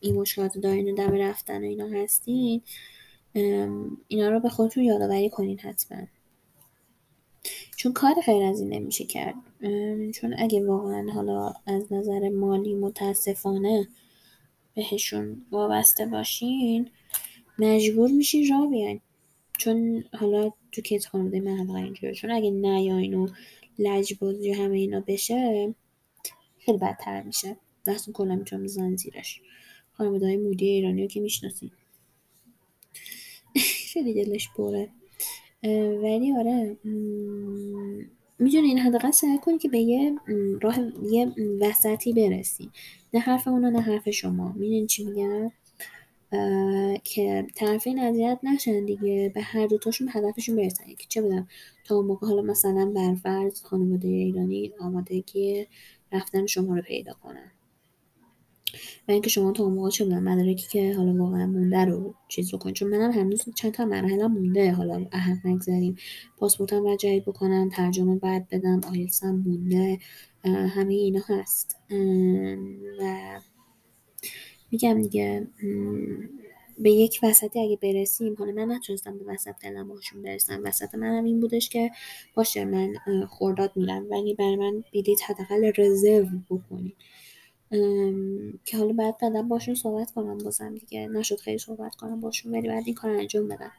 این 0.00 0.14
مشکلات 0.14 0.58
دارین 0.58 0.90
و 0.90 0.94
دم 0.96 1.14
رفتن 1.14 1.58
و 1.58 1.64
اینا 1.64 1.88
هستین؟ 2.02 2.62
اینا 4.08 4.28
رو 4.28 4.40
به 4.40 4.48
خودتون 4.48 4.84
یادآوری 4.84 5.30
کنین 5.30 5.58
حتما. 5.58 5.98
چون 7.76 7.92
کار 7.92 8.14
غیر 8.26 8.42
از 8.42 8.60
این 8.60 8.74
نمیشه 8.74 9.04
کرد. 9.04 9.34
چون 10.14 10.34
اگه 10.38 10.66
واقعا 10.66 11.12
حالا 11.12 11.54
از 11.66 11.92
نظر 11.92 12.28
مالی 12.28 12.74
متاسفانه 12.74 13.88
بهشون 14.74 15.46
وابسته 15.50 16.06
باشین 16.06 16.90
مجبور 17.58 18.10
میشین 18.10 18.48
راه 18.50 18.70
بیاین. 18.70 19.00
چون 19.58 20.04
حالا 20.12 20.50
تو 20.72 20.82
کت 20.82 21.06
خانواده 21.06 21.40
من 21.40 21.66
حالا 21.66 21.84
اینجوری 21.84 22.14
چون 22.14 22.30
اگه 22.30 22.50
نیاین 22.50 23.14
و 23.14 23.28
لجبازی 23.78 24.50
و 24.50 24.54
همه 24.54 24.76
اینا 24.78 25.00
بشه 25.06 25.74
خیلی 26.58 26.78
بدتر 26.78 27.22
میشه. 27.22 27.56
دستون 27.86 28.14
کلا 28.14 28.36
می‌تونم 28.36 28.62
بزن 28.62 28.96
زیرش. 28.96 29.40
خانواده 29.92 30.26
های 30.26 30.36
مودی 30.36 30.66
ایرانی 30.66 31.02
رو 31.02 31.08
که 31.08 31.20
می‌شناسین. 31.20 31.70
خیلی 33.94 34.24
دلش 34.24 34.48
بره 34.58 34.88
ولی 36.02 36.32
آره 36.32 36.76
می‌دونین 38.38 38.78
حداقل 38.78 39.10
سعی 39.10 39.38
کنید 39.38 39.60
که 39.60 39.68
به 39.68 39.78
یه 39.78 40.14
راه 40.62 40.78
یه 41.10 41.32
وسطی 41.60 42.12
برسی. 42.12 42.70
نه 43.14 43.20
حرف 43.20 43.48
اونا 43.48 43.70
نه 43.70 43.80
حرف 43.80 44.10
شما. 44.10 44.52
می‌دونین 44.52 44.86
چی 44.86 45.04
میگم؟ 45.04 45.50
که 47.04 47.46
طرفین 47.54 47.98
اذیت 47.98 48.38
نشن 48.42 48.84
دیگه. 48.84 49.32
به 49.34 49.40
هر 49.40 49.66
دوتاشون 49.66 50.08
هدفشون 50.12 50.56
برسن. 50.56 50.84
که 50.86 51.06
چه 51.08 51.22
بدم 51.22 51.48
تا 51.84 51.96
اون 51.96 52.06
موقع 52.06 52.26
حالا 52.26 52.42
مثلا 52.42 52.92
برفرض 52.94 53.62
خانواده 53.62 54.08
ایرانی 54.08 54.72
آمادگی 54.80 55.66
رفتن 56.12 56.46
شما 56.46 56.76
رو 56.76 56.82
پیدا 56.82 57.12
کنن. 57.12 57.50
و 59.08 59.12
اینکه 59.12 59.30
شما 59.30 59.52
تا 59.52 59.68
موقع 59.68 59.90
چه 59.90 60.04
بدم 60.04 60.22
مدارکی 60.22 60.66
که 60.68 60.94
حالا 60.96 61.14
واقعا 61.14 61.46
مونده 61.46 61.84
رو 61.84 62.14
چیز 62.28 62.52
رو 62.52 62.58
کنید 62.58 62.74
چون 62.74 62.88
منم 62.88 63.12
هنوز 63.12 63.42
چند 63.54 63.72
تا 63.72 63.84
مرحله 63.84 64.26
مونده 64.26 64.72
حالا 64.72 65.06
احق 65.12 65.46
نگذاریم 65.46 65.96
پاسپورتم 66.38 66.82
باید 66.82 66.98
جدید 66.98 67.24
بکنم 67.24 67.68
ترجمه 67.68 68.16
باید 68.16 68.48
بدم 68.48 68.80
آیلسم 68.90 69.30
مونده. 69.46 69.98
همه 70.44 70.94
اینا 70.94 71.20
هست. 71.28 71.76
و 73.00 73.40
میگم 74.72 75.02
دیگه 75.02 75.46
به 76.78 76.90
یک 76.90 77.20
وسطی 77.22 77.60
اگه 77.60 77.76
برسیم 77.82 78.34
حالا 78.38 78.52
من 78.52 78.72
نتونستم 78.72 79.18
به 79.18 79.24
وسط 79.24 79.54
دلم 79.62 79.88
باشون 79.88 80.22
برسم. 80.22 80.60
وسط 80.64 80.94
منم 80.94 81.24
این 81.24 81.40
بودش 81.40 81.68
که 81.68 81.90
باشه 82.34 82.64
من 82.64 82.94
خورداد 83.28 83.72
میرم. 83.76 84.10
ولی 84.10 84.34
برای 84.34 84.56
من 84.56 84.84
بلیط 84.92 85.22
حداقل 85.22 85.72
رزرو 85.78 86.26
بکنیم 86.50 86.96
که 88.64 88.78
حالا 88.78 88.92
بعد 88.92 89.18
بعدم 89.18 89.48
باشون 89.48 89.74
صحبت 89.74 90.10
کنم 90.10 90.38
بازم 90.38 90.74
دیگه 90.74 91.06
نشد 91.06 91.36
خیلی 91.36 91.58
صحبت 91.58 91.94
کنم 91.94 92.20
باشون 92.20 92.52
ولی 92.52 92.68
بعد 92.68 92.82
این 92.86 92.94
کار 92.94 93.10
انجام 93.10 93.48
بدم. 93.48 93.72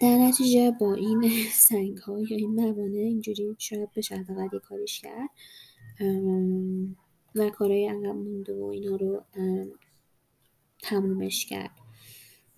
در 0.00 0.18
نتیجه 0.18 0.70
با 0.80 0.94
این 0.94 1.30
سنگ 1.68 1.98
ها 1.98 2.20
یا 2.20 2.36
این 2.36 2.50
موانع 2.50 2.98
اینجوری 2.98 3.56
شاید 3.58 3.92
بشه 3.96 4.16
حداقل 4.16 4.48
یه 4.52 4.60
کاریش 4.60 5.00
کرد. 5.00 5.30
و 7.34 7.50
کارهای 7.50 7.88
عقب 7.88 8.06
مونده 8.06 8.54
و 8.54 8.64
اینا 8.64 8.96
رو 8.96 9.22
تمومش 10.82 11.46
کرد. 11.46 11.70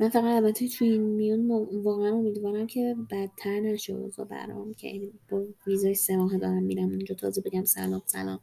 من 0.00 0.08
فقط 0.08 0.24
البته 0.24 0.68
تو 0.68 0.84
این 0.84 1.02
میون 1.02 1.50
واقعا 1.82 2.08
امیدوارم 2.08 2.66
که 2.66 2.96
بدتر 3.10 3.60
نشه 3.60 3.92
اوضاع 3.92 4.26
برام 4.26 4.74
که 4.74 5.10
با 5.28 5.46
ویزای 5.66 5.94
سه 5.94 6.16
ماه 6.16 6.38
دارم 6.38 6.62
میرم 6.62 6.88
اونجا 6.88 7.14
تازه 7.14 7.42
بگم 7.42 7.64
سلام 7.64 8.02
سلام. 8.06 8.40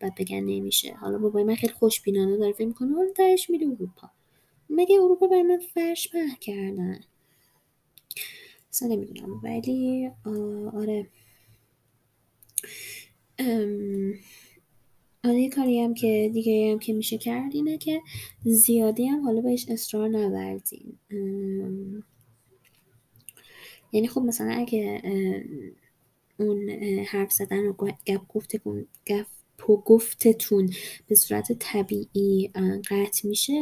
بعد 0.00 0.14
بگن 0.14 0.40
نمیشه. 0.40 0.94
حالا 0.94 1.18
بابای 1.18 1.44
من 1.44 1.54
خیلی 1.54 1.72
خوشبینانه 1.72 2.36
داره 2.36 2.52
فکر 2.52 2.66
می‌کنه 2.66 2.94
حالا 2.94 3.12
تهش 3.12 3.50
میره 3.50 3.66
اروپا. 3.66 4.10
مگه 4.70 5.00
اروپا 5.02 5.26
برای 5.26 5.42
من 5.42 5.58
فرش 5.74 6.08
په 6.08 6.18
کردن؟ 6.40 7.00
اصلا 8.72 8.88
نمی‌دونم. 8.88 9.40
ولی 9.44 10.10
آره. 10.74 11.06
آره 15.24 15.40
یه 15.40 15.50
کاری 15.50 15.80
هم 15.80 15.94
که 15.94 16.30
دیگه 16.34 16.72
هم 16.72 16.78
که 16.78 16.92
میشه 16.92 17.18
کرد 17.18 17.54
اینه 17.54 17.78
که 17.78 18.00
زیادی 18.44 19.06
هم 19.06 19.24
حالا 19.24 19.40
بهش 19.40 19.66
اصرار 19.68 20.08
نوردین 20.08 20.98
یعنی 23.92 24.08
خب 24.08 24.20
مثلا 24.20 24.50
اگه 24.50 25.02
اون 26.38 26.70
حرف 27.08 27.32
زدن 27.32 27.66
و 27.66 27.72
گفتتون 28.28 28.86
گپ 29.06 29.26
گفتتون 29.66 30.70
به 31.08 31.14
صورت 31.14 31.52
طبیعی 31.52 32.50
قطع 32.90 33.28
میشه؟ 33.28 33.54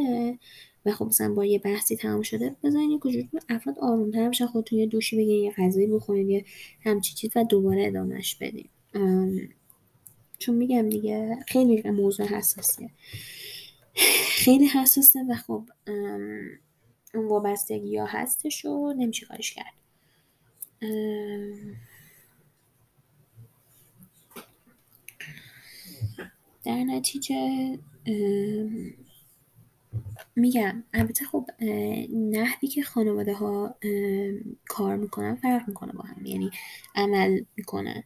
و 0.85 0.91
خب 0.91 1.05
مثلا 1.05 1.33
با 1.33 1.45
یه 1.45 1.59
بحثی 1.59 1.95
تمام 1.95 2.21
شده 2.21 2.55
بزنین 2.63 2.91
یه 2.91 2.99
کجور 2.99 3.23
افراد 3.49 3.79
آرومتر 3.79 4.29
بشن 4.29 4.45
خودتون 4.45 4.79
یه 4.79 4.85
دوشی 4.85 5.17
بگیرین 5.17 5.43
یه 5.43 5.53
غذایی 5.57 5.87
بخورین 5.87 6.29
یه 6.29 6.45
همچی 6.83 7.13
چیز 7.13 7.31
و 7.35 7.43
دوباره 7.43 7.87
ادامهش 7.87 8.35
بدین. 8.35 8.69
چون 10.39 10.55
میگم 10.55 10.89
دیگه 10.89 11.37
خیلی 11.47 11.89
موضوع 11.89 12.25
حساسیه. 12.25 12.89
خیلی 14.29 14.65
حساسه 14.65 15.19
و 15.29 15.35
خب 15.35 15.63
اون 17.13 17.27
وابستگی 17.27 17.97
ها 17.97 18.05
هستش 18.05 18.65
و 18.65 18.93
نمیشه 18.93 19.25
کارش 19.25 19.53
کرد. 19.53 19.73
در 26.63 26.83
نتیجه 26.83 27.77
میگم. 30.35 30.83
البته 30.93 31.25
خب 31.25 31.49
نحوی 32.13 32.67
که 32.67 32.83
خانواده 32.83 33.33
ها 33.33 33.75
کار 34.67 34.95
می‌کنن 34.95 35.35
فرق 35.35 35.67
می‌کنه 35.67 35.93
با 35.93 36.03
هم 36.03 36.25
یعنی 36.25 36.51
عمل 36.95 37.41
می‌کنن. 37.57 38.03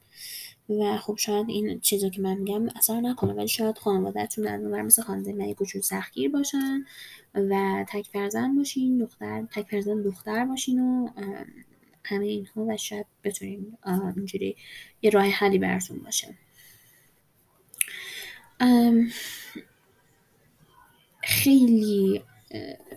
و 0.70 0.98
خب 0.98 1.16
شاید 1.18 1.50
این 1.50 1.80
چیزا 1.80 2.10
که 2.10 2.22
من 2.22 2.38
میگم 2.38 2.70
اثر 2.76 3.02
نکنه 3.02 3.34
ولی 3.34 3.48
شاید 3.48 3.78
خانوادهتون 3.78 4.46
در 4.46 4.58
نظر 4.58 4.82
مثل 4.82 5.02
خانواده 5.02 5.34
من 5.34 5.54
کوچولو 5.54 5.84
سختگیر 5.84 6.30
باشن 6.30 6.86
و 7.36 7.86
تک 7.90 8.08
فرزند 8.08 8.58
باشین 8.58 8.98
دختر 8.98 9.48
تک 9.52 9.68
فرزند 9.70 10.04
دختر 10.04 10.46
باشین 10.46 10.80
و 10.80 11.10
همه 12.04 12.26
اینها 12.26 12.66
و 12.66 12.78
شاید 12.78 13.06
بتونین 13.24 13.78
اینجوری 14.16 14.56
یه 15.02 15.10
راه 15.10 15.26
حلی 15.26 15.60
براتون 15.60 16.00
باشه. 16.00 16.38
خیلی 21.24 22.22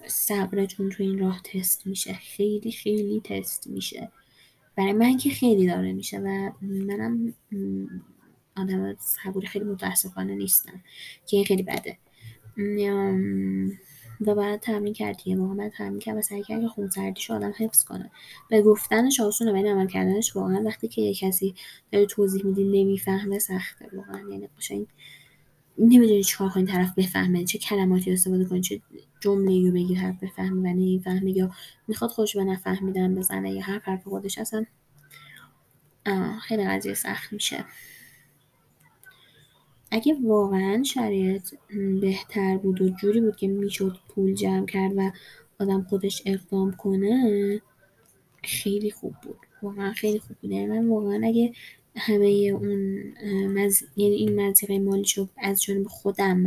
صبرتون 0.08 0.90
تو 0.90 1.02
این 1.02 1.18
راه 1.18 1.40
تست 1.44 1.86
میشه. 1.86 2.14
خیلی 2.14 2.72
خیلی 2.72 3.20
تست 3.24 3.66
میشه. 3.66 4.12
برای 4.76 4.92
من 4.92 5.16
که 5.16 5.30
خیلی 5.30 5.66
داره 5.66 5.92
میشه 5.92 6.18
و 6.18 6.50
منم 6.62 7.34
آدم 8.56 8.96
صبوری 8.98 9.46
خیلی 9.46 9.64
متاسفانه 9.64 10.34
نیستم 10.34 10.82
که 11.26 11.36
این 11.36 11.46
خیلی 11.46 11.62
بده. 11.62 11.98
و 14.20 14.34
بعد 14.34 14.60
تمرین 14.60 14.92
کرد 14.92 15.20
یه 15.24 15.36
موقع 15.36 15.68
تمرین 15.68 15.98
کرد 15.98 16.16
و 16.16 16.22
سعی 16.22 16.42
کرد 16.42 16.60
که 16.60 16.68
خونسردیش 16.68 17.30
آدم 17.30 17.52
حفظ 17.58 17.84
کنه 17.84 18.10
به 18.50 18.62
گفتنش 18.62 19.20
آسونه 19.20 19.52
ولی 19.52 19.68
عمل 19.68 19.86
کردنش 19.86 20.36
واقعا 20.36 20.62
وقتی 20.62 20.88
که 20.88 21.02
یه 21.02 21.14
کسی 21.14 21.54
داره 21.92 22.06
توضیح 22.06 22.46
میدی 22.46 22.64
نمی‌فهمه 22.64 23.38
سخته. 23.38 23.88
واقعا 23.92 24.20
یعنی 24.30 24.48
قشنگ 24.58 24.86
نمی‌دونی 25.78 26.24
چیکار 26.24 26.48
کنی 26.48 26.64
طرف 26.64 26.94
بفهمه 26.98 27.44
چه 27.44 27.58
کلماتی 27.58 28.12
استفاده 28.12 28.44
کنی 28.44 28.60
چه 28.60 28.80
جمله 29.20 29.68
رو 29.68 29.74
بگی 29.74 29.96
طرف 29.96 30.22
بفهمه 30.22 30.70
و 30.70 30.74
نمی‌فهمه 30.74 31.30
یا 31.30 31.50
می‌خواد 31.88 32.10
خوش 32.10 32.36
به 32.36 32.44
نفهمیدن 32.44 33.14
بزنه 33.14 33.52
یا 33.52 33.60
هر 33.62 33.78
حرف 33.78 34.08
خودش 34.08 34.38
اصلا 34.38 34.64
خیلی 36.42 36.64
قضیه 36.64 36.94
سخت 36.94 37.32
میشه. 37.32 37.64
اگه 39.90 40.16
واقعا 40.22 40.82
شرایط 40.82 41.54
بهتر 42.00 42.56
بود 42.56 42.82
و 42.82 42.88
جوری 42.88 43.20
بود 43.20 43.36
که 43.36 43.48
می‌شد 43.48 43.98
پول 44.08 44.34
جمع 44.34 44.66
کرد 44.66 44.92
و 44.96 45.10
آدم 45.60 45.82
خودش 45.82 46.22
اقدام 46.26 46.72
کنه 46.72 47.60
خیلی 48.42 48.90
خوب 48.90 49.14
بود. 49.22 49.38
واقعا 49.62 49.92
خیلی 49.92 50.18
خوب 50.18 50.36
بود. 50.42 50.50
یعنی 50.50 50.66
من 50.66 50.88
واقعا 50.88 51.20
اگه 51.24 51.52
همه 51.96 52.26
اون 52.26 53.12
مز... 53.46 53.82
یعنی 53.96 54.14
این 54.14 54.46
منطقه 54.46 54.78
مالیشو 54.78 55.28
از 55.38 55.62
جانب 55.62 55.86
خودم 55.86 56.44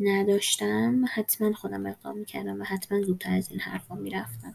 نداشتم 0.00 1.04
حتما 1.14 1.52
خودم 1.52 1.86
اقدام 1.86 2.18
می‌کردم 2.18 2.60
و 2.60 2.64
حتما 2.64 3.02
زودتر 3.02 3.32
از 3.32 3.50
این 3.50 3.60
حرفا 3.60 3.94
می‌رفتم. 3.94 4.54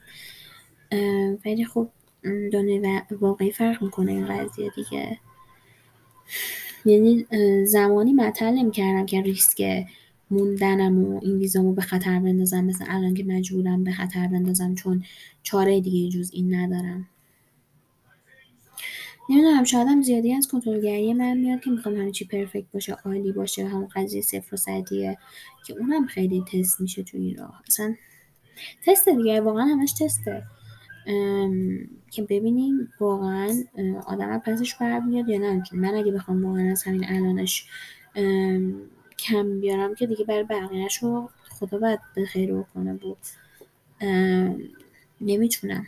ولی 1.45 1.65
خب 1.65 1.89
دنیا 2.23 3.01
واقعی 3.11 3.51
فرق 3.51 3.83
می‌کنه 3.83 4.11
این 4.11 4.25
قضیه 4.25 4.71
دیگه. 4.75 5.19
یعنی 6.85 7.25
زمانی 7.65 8.13
مطل 8.13 8.49
نمی‌کردم 8.49 9.05
که 9.05 9.21
ریسک 9.21 9.85
موندنم 10.31 11.03
و 11.03 11.19
این 11.23 11.37
ویزامو 11.37 11.73
به 11.73 11.81
خطر 11.81 12.19
بندازم 12.19 12.65
مثل 12.65 12.85
الان 12.87 13.13
که 13.13 13.23
مجبورم 13.23 13.83
به 13.83 13.91
خطر 13.91 14.27
بندازم 14.27 14.75
چون 14.75 15.03
چاره 15.43 15.81
دیگه 15.81 16.17
جز 16.17 16.31
این 16.33 16.55
ندارم. 16.55 17.07
نمی‌دونم 19.29 19.63
شاید 19.63 19.87
هم 19.87 20.01
زیادی 20.01 20.33
از 20.33 20.47
کنترلگری 20.47 21.13
من 21.13 21.37
میاد 21.37 21.61
که 21.61 21.69
می‌خوام 21.69 21.95
همه 21.95 22.11
چی 22.11 22.25
پرفکت 22.25 22.71
باشه 22.73 22.93
عالی 22.93 23.31
باشه 23.31 23.65
همون 23.67 23.87
قضیه 23.95 24.21
صفر 24.21 24.53
و 24.53 24.57
صدیه 24.57 25.17
که 25.67 25.73
اونم 25.79 26.07
خیلی 26.07 26.43
تست 26.53 26.81
میشه 26.81 27.03
تو 27.03 27.17
این 27.17 27.37
راه. 27.37 27.63
اصلا 27.67 27.95
تست 28.85 29.09
دیگه 29.09 29.41
واقعا 29.41 29.65
همش 29.65 29.93
تسته. 29.93 30.43
که 32.11 32.21
ببینیم 32.21 32.89
واقعا 32.99 33.63
آدم 34.05 34.37
پسش 34.37 34.75
برمیاد 34.75 35.29
یا 35.29 35.39
نه. 35.39 35.63
من 35.73 35.95
اگه 35.95 36.11
بخوام 36.11 36.45
واقعا 36.45 36.71
از 36.71 36.83
همین 36.83 37.05
الانش 37.07 37.65
کم 39.19 39.59
بیارم 39.59 39.95
که 39.95 40.07
دیگه 40.07 40.25
برای 40.25 40.43
بقیهش 40.43 40.97
رو 40.97 41.29
خدا 41.49 41.77
باید 41.77 41.99
به 42.15 42.25
خیر 42.25 42.53
بکنه 42.53 42.93
بود. 42.93 43.17
نمی‌تونم. 45.21 45.87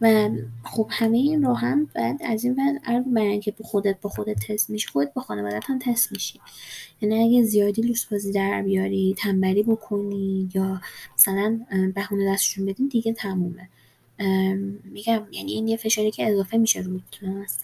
و 0.00 0.30
خب 0.64 0.88
همه 0.90 1.16
این 1.16 1.42
رو 1.44 1.54
هم 1.54 1.84
بعد 1.94 2.22
از 2.24 2.44
این 2.44 2.54
بعد 2.54 3.14
برای 3.14 3.40
که 3.40 3.54
خودت 3.62 4.00
با 4.00 4.10
خودت 4.10 4.46
تست 4.46 4.70
میشی 4.70 4.88
خودت 4.88 5.14
با 5.14 5.22
خانوادت 5.22 5.64
هم 5.70 5.78
تست 5.78 6.12
میشی. 6.12 6.40
یعنی 7.00 7.24
اگه 7.24 7.42
زیادی 7.42 7.82
لوس 7.82 8.04
بازی 8.04 8.32
در 8.32 8.62
بیاری 8.62 9.14
تنبلی 9.18 9.62
بکنی 9.62 10.48
یا 10.54 10.80
مثلا 11.14 11.60
بهونه 11.94 12.32
دستشون 12.32 12.66
بدین 12.66 12.88
دیگه 12.88 13.12
تمومه. 13.12 13.68
میگم 14.84 15.22
یعنی 15.32 15.52
این 15.52 15.68
یه 15.68 15.76
فشاری 15.76 16.10
که 16.10 16.30
اضافه 16.30 16.58
میشه 16.58 16.80
رو 16.80 17.00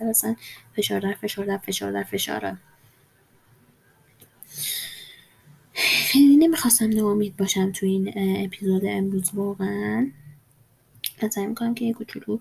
مثلا 0.01 0.37
فشار 0.77 1.01
در 1.01 1.15
فشار 1.15 1.47
در 1.47 1.59
فشار 1.59 1.93
در 1.93 2.03
فشاره. 2.03 2.59
خیلی 5.75 6.37
نمی‌خواستم 6.37 6.89
ناامید 6.89 7.37
باشم 7.37 7.73
تو 7.73 7.87
این 7.87 8.13
اپیزود 8.45 8.83
امروز 8.85 9.31
واقعا. 9.35 10.11
سعی 11.31 11.47
می‌کنم 11.47 11.75
که 11.75 11.85
یه 11.85 11.93
کوچولو 11.93 12.39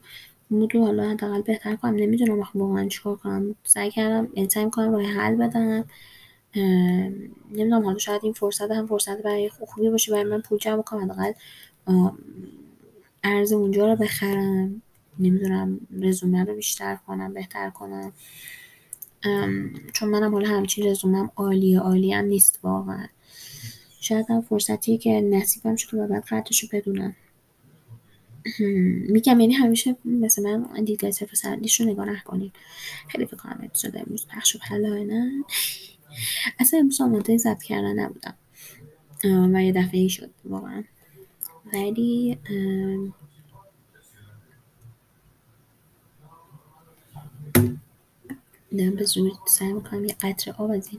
مودو 0.50 0.86
حالا 0.86 1.10
حداقل 1.10 1.42
بهتر 1.42 1.76
کنم. 1.76 1.96
نمی‌دونم 1.96 2.48
واقعا 2.56 2.88
چیکار 2.88 3.16
کنم. 3.16 3.56
سعی 3.64 3.92
کردم 3.92 4.30
یعنی 4.36 4.50
سعی 4.50 4.66
می‌کنم 4.66 4.92
راه 4.92 5.04
حل 5.04 5.36
بدم. 5.36 5.86
نمی‌دونم 7.52 7.86
حالا 7.86 7.98
شاید 7.98 8.22
این 8.24 8.34
فرصت 8.34 8.72
هم 8.72 8.88
فرصت 8.88 9.22
برای 9.22 9.50
خوبی 9.50 9.90
باشه 9.90 10.12
برای 10.12 10.24
من 10.24 10.42
پول 10.42 10.58
جمع 10.58 10.82
کنم 10.82 11.12
حداقل 11.12 11.32
ارز 13.24 13.54
اونجا 13.54 13.88
رو 13.88 13.96
بخرم. 13.96 14.82
نمی‌دونم 15.20 15.80
رزومه 16.00 16.44
رو 16.44 16.56
بیشتر 16.56 16.96
کنم 16.96 17.34
بهتر 17.34 17.70
کنم. 17.70 18.14
چون 19.94 20.10
منم 20.10 20.34
حالا 20.34 20.50
همچین 20.50 20.88
رزومم 20.88 21.32
عالیه 21.36 21.80
عالی 21.80 22.14
هم 22.14 22.26
نیست 22.26 22.60
واقعا. 22.64 23.08
شاید 24.00 24.26
هم 24.30 24.42
فرصتیه 24.42 24.98
که 24.98 25.22
نصیبم 25.22 25.76
شد 25.76 25.98
و 25.98 26.08
بعد 26.08 26.24
قدرش 26.24 26.64
رو 26.64 26.70
بدونم. 26.74 27.16
میگم 29.10 29.40
یعنی 29.40 29.54
همیشه 29.54 29.96
مثلا 30.06 30.58
من 30.74 30.84
دیدگاه 30.84 31.12
صفر 31.12 31.36
سردیش 31.36 31.82
رو 31.82 31.88
نگاه 31.88 32.10
نکنید 32.10 32.54
خیلی 33.08 33.26
فکر 33.26 33.38
کنم 33.38 33.60
اپیزود 33.64 33.98
امروز 33.98 34.28
پخش 34.28 34.56
و 34.56 34.60
نه. 35.04 35.44
اصلا 36.60 36.80
امروز 36.80 37.02
آماده 37.02 37.38
ضبط 37.38 37.64
کردن 37.64 38.00
نبودم. 38.00 38.36
و 39.54 39.64
یه 39.64 39.72
دفعه 39.72 40.00
ای 40.00 40.10
شد 40.10 40.30
واقعا. 40.46 40.84
ولی 41.74 42.38
دارم 48.78 48.96
به 48.96 49.04
زور 49.06 49.32
سعی 49.48 49.74
می‌کنم 49.74 50.06
یه 50.06 50.16
قطر 50.22 50.52
آب 50.58 50.72
از 50.72 50.90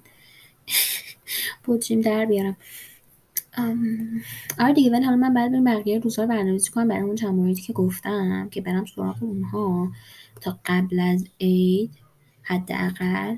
در 2.03 2.25
بیارم. 2.25 2.57
آره 4.59 4.73
دیگه 4.75 4.91
ولی 4.91 5.05
حالا 5.05 5.17
من 5.17 5.35
بعد 5.35 5.51
بریم 5.51 5.65
بقیه 5.65 5.99
روزها 5.99 6.23
رو 6.23 6.29
برنامه‌ریزی 6.29 6.71
کنم 6.71 6.89
برای 6.89 7.03
اون 7.03 7.55
که 7.55 7.73
گفتم 7.73 8.49
که 8.49 8.61
برم 8.61 8.85
سراغ 8.85 9.23
اونها 9.23 9.93
تا 10.41 10.59
قبل 10.67 11.01
از 11.01 11.25
عید 11.41 11.91
حداقل. 12.43 13.37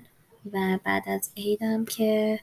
و 0.52 0.78
بعد 0.84 1.08
از 1.08 1.30
عیدم 1.36 1.84
که 1.84 2.40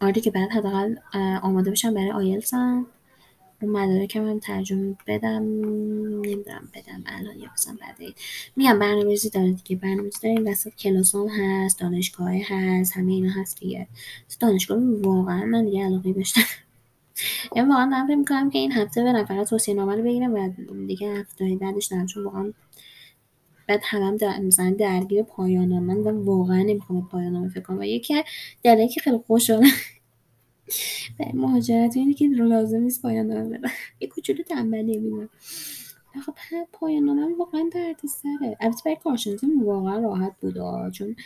آره 0.00 0.20
که 0.20 0.30
بعد 0.30 0.50
حداقل 0.50 0.96
آماده 1.42 1.70
بشم 1.70 1.94
برای 1.94 2.10
آیلتسم. 2.10 2.86
اون 3.62 3.72
مدارکم 3.72 4.28
هم 4.28 4.38
ترجمه 4.38 4.96
بدم 5.06 5.42
نمی‌دونم 5.42 6.68
بدم 6.74 7.02
الان 7.06 7.38
یا 7.38 7.48
مثلا 7.52 7.76
بعد 7.80 7.96
میگم 8.56 8.78
برنامه‌ریزی 8.78 9.30
داره 9.30 9.52
دیگه 9.52 9.76
برنامه‌ریزی 9.76 10.18
داره 10.22 10.34
این 10.36 10.48
وسط 10.48 10.74
کلاسام 10.74 11.28
هست 11.28 11.80
دانشگاه 11.80 12.32
هست 12.48 12.92
همه 12.96 13.12
اینا 13.12 13.32
هست 13.32 13.60
دیگه. 13.60 13.86
دانشگاه 14.40 14.78
واقعا 15.02 15.44
من 15.44 15.64
دیگه 15.64 15.84
علاقه 15.84 16.12
داشتم. 16.12 16.40
یعنی 17.56 17.68
واقعا 17.68 17.90
دارم 17.90 18.06
فکر 18.06 18.16
می‌کنم 18.16 18.50
که 18.50 18.58
این 18.58 18.72
هفته 18.72 19.04
برم 19.04 19.24
فقط 19.24 19.48
توصیه 19.48 19.74
نامه 19.74 19.96
رو 19.96 20.02
بگیرم 20.02 20.34
و 20.34 20.50
دیگه 20.86 21.14
هفته 21.20 21.56
بعدش 21.60 21.92
نرم 21.92 22.06
چون 22.06 22.24
واقعا 22.24 22.52
بعد 23.68 23.80
همم 23.84 24.16
در 24.16 24.38
مثلا 24.40 24.70
درگیر 24.78 25.22
پایان 25.22 25.78
من 25.78 25.96
و 25.96 26.24
واقعا 26.24 26.62
نمی‌خوام 26.62 27.08
پایان 27.08 27.48
فکر 27.48 27.60
کنم. 27.60 27.78
و 27.78 27.84
یکی 27.84 28.22
دلیلی 28.62 28.88
که 28.88 29.00
خیلی 29.00 29.18
خوشحالم 29.26 29.68
به 31.18 31.30
مهاجرت 31.34 31.96
اینه 31.96 32.14
که 32.14 32.26
لازم 32.26 32.80
نیست 32.80 33.02
پایان 33.02 33.26
نامه 33.26 33.58
بدم 33.58 33.70
یه 34.00 34.08
کوچولو 34.08 34.42
تنبلی 34.42 34.98
می‌دونم 34.98 35.28
خب 36.26 36.34
پایان 36.72 37.04
نامه 37.04 37.36
واقعا 37.38 37.70
درد 37.72 38.00
سره 38.06 38.56
البته 38.60 38.80
برای 38.84 38.96
کارشناسی 39.04 39.46
واقعا 39.64 39.98
راحت 39.98 40.32
بود 40.40 40.54
چون 40.92 41.16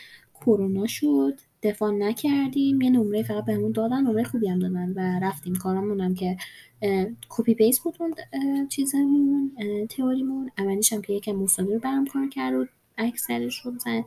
کرونا 0.41 0.87
شد 0.87 1.39
دفاع 1.63 1.91
نکردیم 1.91 2.81
یه 2.81 2.89
نمره 2.89 3.23
فقط 3.23 3.45
بهمون 3.45 3.71
دادن 3.71 4.01
نمره 4.01 4.23
خوبی 4.23 4.47
هم 4.47 4.59
دادن 4.59 4.93
و 4.95 5.19
رفتیم 5.25 5.55
کارامون 5.55 6.01
هم 6.01 6.15
که 6.15 6.37
کپی 7.29 7.53
پیس 7.53 7.79
بود 7.79 7.97
اون 7.99 8.13
چیزمون 8.67 9.51
تئوریمون. 9.89 10.51
اولیش 10.57 10.93
هم 10.93 11.01
که 11.01 11.13
یکم 11.13 11.31
مصادره 11.31 11.73
رو 11.73 11.79
برم 11.79 12.05
کار 12.05 12.29
کرد 12.29 12.53
و 12.53 12.65
اکثرش 12.97 13.59
رو 13.65 13.71
مثلا 13.71 14.03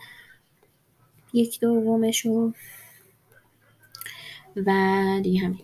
یک 1.33 1.61
دومش 1.61 2.27
رو 2.27 2.53
و 4.67 5.21
دیگه 5.23 5.41
همین. 5.41 5.61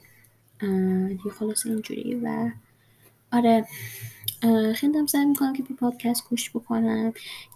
دیگه 1.08 1.30
خلاص 1.30 1.66
اینجوری 1.66 2.14
و 2.14 2.50
آره 3.32 3.66
خیلی 4.74 4.92
دارم 4.92 5.06
سعی 5.06 5.24
می‌کنم 5.24 5.52
که 5.52 5.62
به 5.62 5.74
پادکست 5.74 6.28
گوش 6.30 6.50
بکنم 6.50 7.12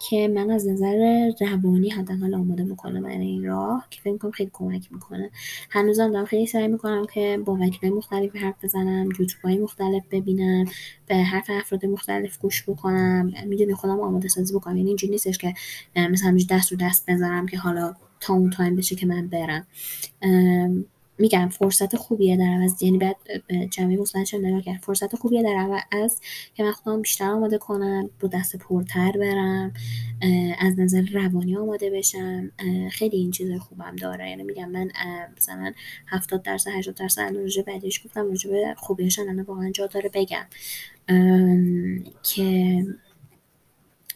که 0.09 0.29
من 0.29 0.51
از 0.51 0.69
نظر 0.69 1.31
روانی 1.41 1.91
حداقل 1.91 2.35
آماده 2.35 2.65
می‌کنم 2.65 3.03
برای 3.03 3.27
این 3.27 3.45
راه 3.45 3.87
که 3.91 4.01
فکر 4.01 4.13
می‌کنم 4.13 4.31
خیلی 4.31 4.51
کمک 4.53 4.93
می‌کنه. 4.93 5.31
هنوزم 5.71 6.13
دارم 6.13 6.25
خیلی 6.25 6.47
سعی 6.47 6.69
می‌کنم 6.69 7.07
که 7.15 7.41
با 7.45 7.59
وکیلای 7.61 7.97
مختلف 7.97 8.37
حرف 8.37 8.65
بزنم 8.65 9.05
یوتیوب 9.05 9.45
های 9.45 9.59
مختلف 9.59 10.03
ببینم 10.11 10.65
به 11.07 11.17
حرف 11.17 11.51
افراد 11.51 11.87
مختلف 11.87 12.39
گوش 12.39 12.63
بکنم. 12.63 13.33
می‌دونی 13.47 13.75
خودم 13.75 14.01
آماده 14.01 14.29
سازی 14.29 14.55
بکنم. 14.55 14.77
یعنی 14.77 14.89
اینجوری 14.89 15.11
نیستش 15.11 15.39
که 15.39 15.55
مثلا 15.97 16.39
دست 16.51 16.73
رو 16.73 16.79
دست 16.81 17.11
بذارم 17.11 17.47
که 17.47 17.59
حالا 17.59 17.95
تا 18.21 18.35
اون 18.35 18.51
تایم 18.51 18.77
بشه 18.77 18.97
که 18.97 19.07
من 19.07 19.29
برم. 19.29 19.67
میگم 21.19 21.49
فرصت 21.49 21.97
خوبیه 21.97 22.37
در 22.37 22.45
عوض. 22.45 22.83
یعنی 22.83 22.99
بعد 22.99 23.17
جمعی 23.71 23.97
مثبتش 23.97 24.35
نگاه 24.35 24.63
کرد 24.63 24.81
فرصت 24.83 25.17
خوبیه 25.17 25.43
در 25.43 25.55
عوض 25.93 26.21
که 26.55 26.63
من 26.63 26.73
خودم 26.73 27.03
بیشتر 27.03 27.31
آماده 27.31 27.59
کنم 27.59 28.11
با 28.21 28.29
دست 28.29 28.57
پرتر 28.57 29.13
برم 29.13 29.73
از 30.59 30.79
نظر 30.79 31.03
روانی 31.13 31.57
آماده 31.57 31.91
بشم. 31.91 32.51
خیلی 32.91 33.17
این 33.17 33.31
چیز 33.31 33.53
خوبم 33.61 33.97
داره. 33.97 34.31
یعنی 34.31 34.43
میگم 34.43 34.71
من 34.71 34.91
مثلا 35.37 35.73
70 36.07 36.43
درصد 36.43 36.71
80 36.71 36.95
درصد 36.95 37.21
الان 37.21 37.49
بعدش 37.67 38.05
گفتم 38.05 38.29
راجع 38.29 38.51
به 38.51 38.75
خوبیش 38.77 39.19
الان 39.19 39.43
واقعا 39.43 39.71
جا 39.71 39.87
داره 39.87 40.11
بگم. 40.15 40.47
که 42.23 42.87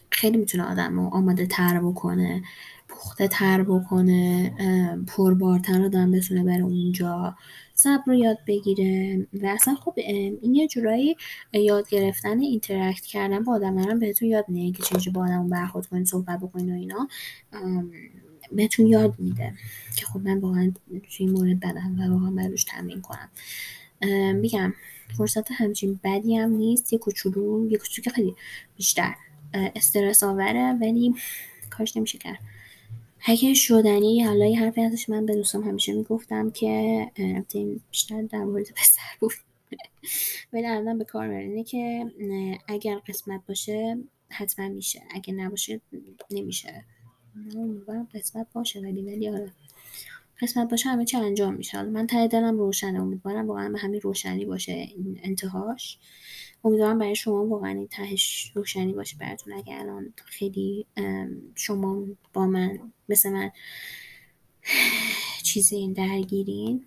خیلی 0.09 0.37
می‌تونه 0.37 0.63
آدم 0.63 0.99
رو 0.99 1.09
آماده 1.13 1.45
تر 1.45 1.79
بکنه. 1.79 2.43
پخته 3.03 3.27
تر 3.27 3.63
بکنه 3.63 4.53
پربارتر 5.07 5.83
آدم 5.85 6.11
بتونه 6.11 6.43
بره 6.43 6.63
اونجا. 6.63 7.35
صبر 7.73 8.03
رو 8.05 8.15
یاد 8.15 8.37
بگیره 8.47 9.27
و 9.33 9.45
اصلا 9.47 9.75
خب 9.75 9.93
این 9.97 10.55
یه 10.55 10.67
جورایی 10.67 11.15
یاد 11.53 11.89
گرفتن 11.89 12.39
interact 12.39 13.05
کردن 13.05 13.43
با 13.43 13.53
آدم. 13.53 13.77
هم 13.77 13.99
بهتون 13.99 14.27
یاد 14.27 14.45
میده 14.47 14.77
که 14.77 14.83
چجوری 14.83 15.11
با 15.11 15.23
آدم 15.23 15.49
برخورد 15.49 15.85
کنین 15.85 16.05
صحبت 16.05 16.39
بکنین 16.39 16.75
و 16.75 16.77
اینا. 16.77 17.07
بهتون 18.51 18.87
یاد 18.87 19.15
میده 19.19 19.53
که 19.95 20.05
خب 20.05 20.19
من 20.19 20.39
واقعا 20.39 20.71
توی 20.89 20.99
این 21.19 21.31
مورد 21.31 21.59
بدم 21.59 21.99
و 21.99 22.13
واقعا 22.13 22.31
بروش 22.31 22.63
تمرین 22.63 23.01
کنم. 23.01 23.29
میگم 24.35 24.73
فرصت 25.17 25.51
همچین 25.51 25.99
بدی 26.03 26.35
هم 26.35 26.49
نیست. 26.49 26.93
یه 26.93 26.99
کوچولو 26.99 27.67
یه 27.71 27.77
کوچولو 27.77 28.03
که 28.03 28.09
خیلی 28.09 28.35
بیشتر 28.77 29.13
استرس 29.53 30.23
آوره 30.23 30.77
ولی 30.81 31.15
کاش 31.69 31.97
نمیشه 31.97 32.17
کرد. 32.17 32.39
اگه 33.25 33.53
شدنی 33.53 34.23
حالا 34.23 34.45
یه 34.45 34.59
حرفی 34.59 34.81
ازش 34.81 35.09
من 35.09 35.25
به 35.25 35.35
دوستم 35.35 35.63
همیشه 35.63 35.93
می‌گفتم 35.93 36.49
که 36.49 36.67
این 37.53 37.81
بیشتر 37.91 38.21
در 38.21 38.43
مورد 38.43 38.71
پسر 38.71 39.01
بود. 39.19 39.33
ولی 40.53 40.65
الان 40.65 40.97
به 40.97 41.03
کار 41.03 41.29
اینه 41.29 41.63
که 41.63 42.11
اگر 42.67 42.95
قسمت 42.95 43.41
باشه 43.47 43.97
حتما 44.29 44.69
میشه. 44.69 45.01
اگه 45.11 45.33
نباشه 45.33 45.81
نمیشه. 46.31 46.85
امیدوارم 47.55 48.07
قسمت 48.13 48.47
باشه 48.53 48.79
ولی 48.79 49.01
ولی 49.01 49.29
آره. 49.29 49.51
قسمت 50.41 50.69
باشه 50.69 50.89
همه 50.89 51.05
چی 51.05 51.17
انجام 51.17 51.53
میشه. 51.53 51.81
من 51.81 52.07
ته 52.07 52.27
دلم 52.27 52.57
روشنه. 52.57 53.01
امیدوارم 53.01 53.47
واقعا 53.47 53.69
به 53.69 53.79
همین 53.79 54.01
روشنی 54.01 54.45
باشه 54.45 54.71
این 54.71 55.19
انتهاش. 55.23 55.97
امیدوارم 56.63 56.97
برای 56.97 57.15
شما 57.15 57.45
واقعا 57.45 57.71
این 57.71 57.87
تهش 57.87 58.51
روشنی 58.55 58.93
باشه 58.93 59.17
براتون. 59.17 59.53
اگه 59.53 59.79
الان 59.79 60.13
خیلی 60.25 60.85
شما 61.55 62.05
با 62.33 62.47
من 62.47 62.79
مثل 63.09 63.29
من 63.29 63.51
چیزی 65.43 65.93
درگیرین 65.93 66.85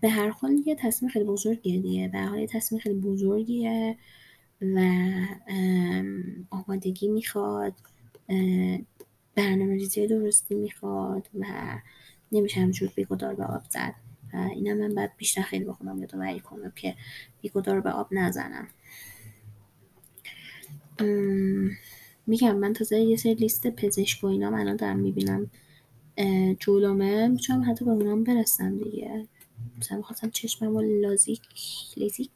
به 0.00 0.08
هر 0.08 0.28
حال 0.28 0.62
یه 0.66 0.74
تصمیم 0.74 1.10
خیلی 1.10 1.24
بزرگیه. 1.24 1.80
دیگه 1.80 2.08
به 2.08 2.20
حال 2.20 2.38
یه 2.38 2.46
تصمیم 2.46 2.80
خیلی 2.80 3.00
بزرگیه 3.00 3.96
و 4.60 4.80
آمادگی 6.50 7.08
می‌خواد 7.08 7.74
برنامه 9.34 9.74
ریزی 9.74 10.06
درستی 10.06 10.54
می‌خواد 10.54 11.28
و 11.34 11.46
نمیشه 12.32 12.60
همجور 12.60 12.92
بیگدار 12.96 13.34
به 13.34 13.44
آب 13.44 13.62
اینم 14.36 14.76
من 14.76 14.94
باید 14.94 15.16
بیشتر 15.16 15.42
خیلی 15.42 15.64
با 15.64 15.72
خودم 15.72 15.98
یادآوری 15.98 16.40
کنم 16.40 16.72
که 16.76 16.94
بیگدار 17.40 17.80
به 17.80 17.90
آب 17.90 18.08
نزنم. 18.10 18.68
میگم 22.26 22.56
من 22.56 22.72
تازه 22.72 23.00
یه 23.00 23.16
سری 23.16 23.34
لیست 23.34 23.66
پزشک 23.66 24.24
و 24.24 24.26
اینا 24.26 24.58
الان 24.58 24.76
دارم 24.76 24.98
می‌بینم 24.98 25.50
جلومه. 26.60 27.28
می‌تونم 27.28 27.70
حتی 27.70 27.84
به 27.84 27.90
اونام 27.90 28.24
برسم 28.24 28.78
دیگه. 28.78 29.26
مثلا 29.78 29.98
می‌خواستم 29.98 30.30
چشمم 30.30 30.76
رو 30.76 31.00
لازیک 31.00 31.40
لیزیک 31.96 32.30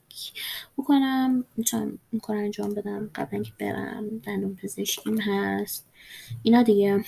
بکنم. 0.79 1.45
می‌تونم 1.57 1.99
این 2.11 2.21
کار 2.21 2.37
انجام 2.37 2.75
بدم. 2.75 3.11
قبل 3.15 3.29
اینکه 3.33 3.53
برم 3.59 4.19
دندون 4.19 4.57
پزشکیم 4.57 5.21
هست. 5.21 5.87
اینا 6.43 6.63
دیگه. 6.63 7.05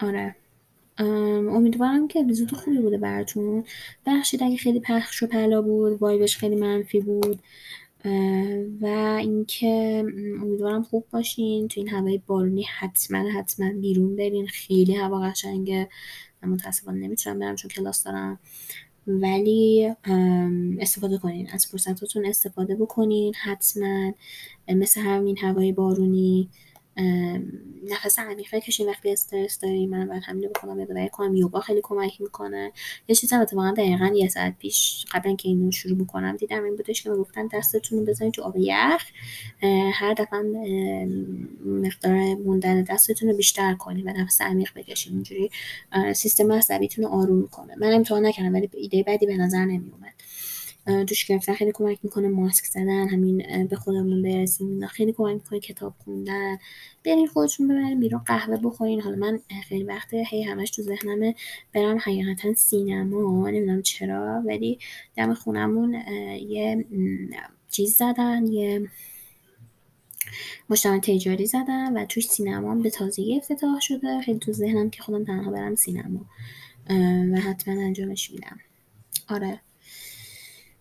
آره. 0.00 0.36
امیدوارم 0.98 2.08
که 2.08 2.20
اپیزود 2.20 2.52
خوبی 2.52 2.78
بوده 2.78 2.98
براتون. 2.98 3.64
بخشید 4.06 4.42
اگه 4.42 4.56
خیلی 4.56 4.80
پخش 4.80 5.22
و 5.22 5.26
پلا 5.26 5.62
بود 5.62 6.02
وایبش 6.02 6.36
خیلی 6.36 6.56
منفی 6.56 7.00
بود. 7.00 7.38
و 8.80 8.86
اینکه 9.20 10.04
امیدوارم 10.42 10.82
خوب 10.82 11.04
باشین. 11.12 11.68
تو 11.68 11.80
این 11.80 11.88
هوای 11.88 12.22
بارونی 12.26 12.62
حتما 12.62 13.30
حتما 13.30 13.72
بیرون 13.72 14.16
برین. 14.16 14.46
خیلی 14.46 14.94
هوا 14.94 15.20
قشنگه. 15.20 15.88
من 16.42 16.48
متاسفانه 16.48 16.98
نمی‌تونم 16.98 17.38
برم 17.38 17.56
چون 17.56 17.70
کلاس 17.70 18.04
دارم. 18.04 18.38
ولی 19.06 19.92
استفاده 20.80 21.18
کنین. 21.18 21.48
از 21.52 21.66
فرصتاتون 21.66 22.26
استفاده 22.26 22.74
بکنین. 22.74 23.34
حتما. 23.34 24.14
مثل 24.68 25.00
همین 25.00 25.38
هوای 25.38 25.72
بارونی. 25.72 26.48
نفس 27.90 28.18
عمیق 28.18 28.56
بکشین 28.56 28.88
وقتی 28.88 29.12
استرس 29.12 29.58
داریم. 29.58 29.90
من 29.90 30.08
باید 30.08 30.22
همین 30.26 30.42
رو 30.42 30.48
بکنم 30.48 30.80
یادآوری 30.80 31.08
کنم. 31.08 31.34
یوگا 31.34 31.60
خیلی 31.60 31.80
کمک 31.82 32.20
می‌کنه. 32.20 32.72
یه 33.08 33.14
چیز 33.14 33.32
هم 33.32 33.40
اتفاقا 33.40 33.70
دقیقا 33.70 34.10
یه 34.14 34.28
ساعت 34.28 34.58
پیش 34.58 35.04
قبل 35.12 35.28
اینکه 35.28 35.48
اینو 35.48 35.72
شروع 35.72 35.98
بکنم 35.98 36.36
دیدم 36.36 36.64
این 36.64 36.76
بودش 36.76 37.02
که 37.02 37.10
گفتن 37.10 37.46
دستتون 37.46 37.98
رو 37.98 38.04
بزنید 38.04 38.32
تو 38.32 38.42
آب 38.42 38.54
یخ. 38.56 39.04
هر 39.92 40.14
دفعه 40.14 40.40
مقدار 41.64 42.34
موندن 42.34 42.82
دستتون 42.82 43.28
رو 43.28 43.36
بیشتر 43.36 43.74
کنید 43.74 44.06
و 44.06 44.10
نفس 44.10 44.40
عمیق 44.40 44.70
بکشین. 44.76 45.12
اینجوری 45.12 45.50
سیستم 46.14 46.52
عصبیتون 46.52 47.04
رو 47.04 47.10
آروم 47.10 47.36
می‌کنه 47.36 47.74
من 47.76 47.92
امتحان 47.92 48.26
نکردم 48.26 48.54
ولی 48.54 48.70
ایده 48.72 49.04
بدی 49.06 49.26
به 49.26 49.36
نظر 49.36 49.64
نمیومد 49.64 50.14
دوش 50.88 51.24
گرفتن. 51.24 51.54
خیلی 51.54 51.72
کمک 51.74 51.98
می‌کنه 52.02 52.28
ماسک 52.28 52.64
زدن 52.64 53.08
همین 53.08 53.66
به 53.66 53.76
خودمون 53.76 54.22
برسیم. 54.22 54.86
خیلی 54.86 55.12
کمک 55.12 55.34
می‌کنه 55.34 55.60
کتاب 55.60 55.94
خوندن. 56.04 56.58
برین 57.04 57.26
خودتون 57.26 57.68
ببرین 57.68 58.00
بیرون 58.00 58.20
قهوه 58.26 58.56
بخورین. 58.56 59.00
حالا 59.00 59.16
من 59.16 59.40
خیلی 59.68 59.84
وقت 59.84 60.14
هی 60.14 60.42
همش 60.42 60.70
تو 60.70 60.82
ذهنمه 60.82 61.34
برم 61.72 61.98
حقیقتا 61.98 62.54
سینما. 62.54 63.50
نمی‌دونم 63.50 63.82
چرا 63.82 64.42
ولی 64.46 64.78
دم 65.16 65.34
خونمون 65.34 65.94
یه 66.48 66.84
چیز 67.70 67.96
زدن. 67.96 68.46
یه 68.46 68.88
مجتمع 70.70 70.98
تجاری 70.98 71.46
زدن 71.46 71.96
و 71.96 72.04
توش 72.04 72.26
سینما 72.26 72.74
به 72.74 72.90
تازگی 72.90 73.36
افتتاح 73.36 73.80
شده. 73.80 74.20
خیلی 74.20 74.38
تو 74.38 74.52
ذهنم 74.52 74.90
که 74.90 75.02
خودم 75.02 75.24
تنها 75.24 75.50
برم 75.50 75.74
سینما. 75.74 76.20
و 77.32 77.40
حتما 77.40 77.82
انجامش 77.82 78.30
میدم. 78.30 78.58
آره. 79.28 79.60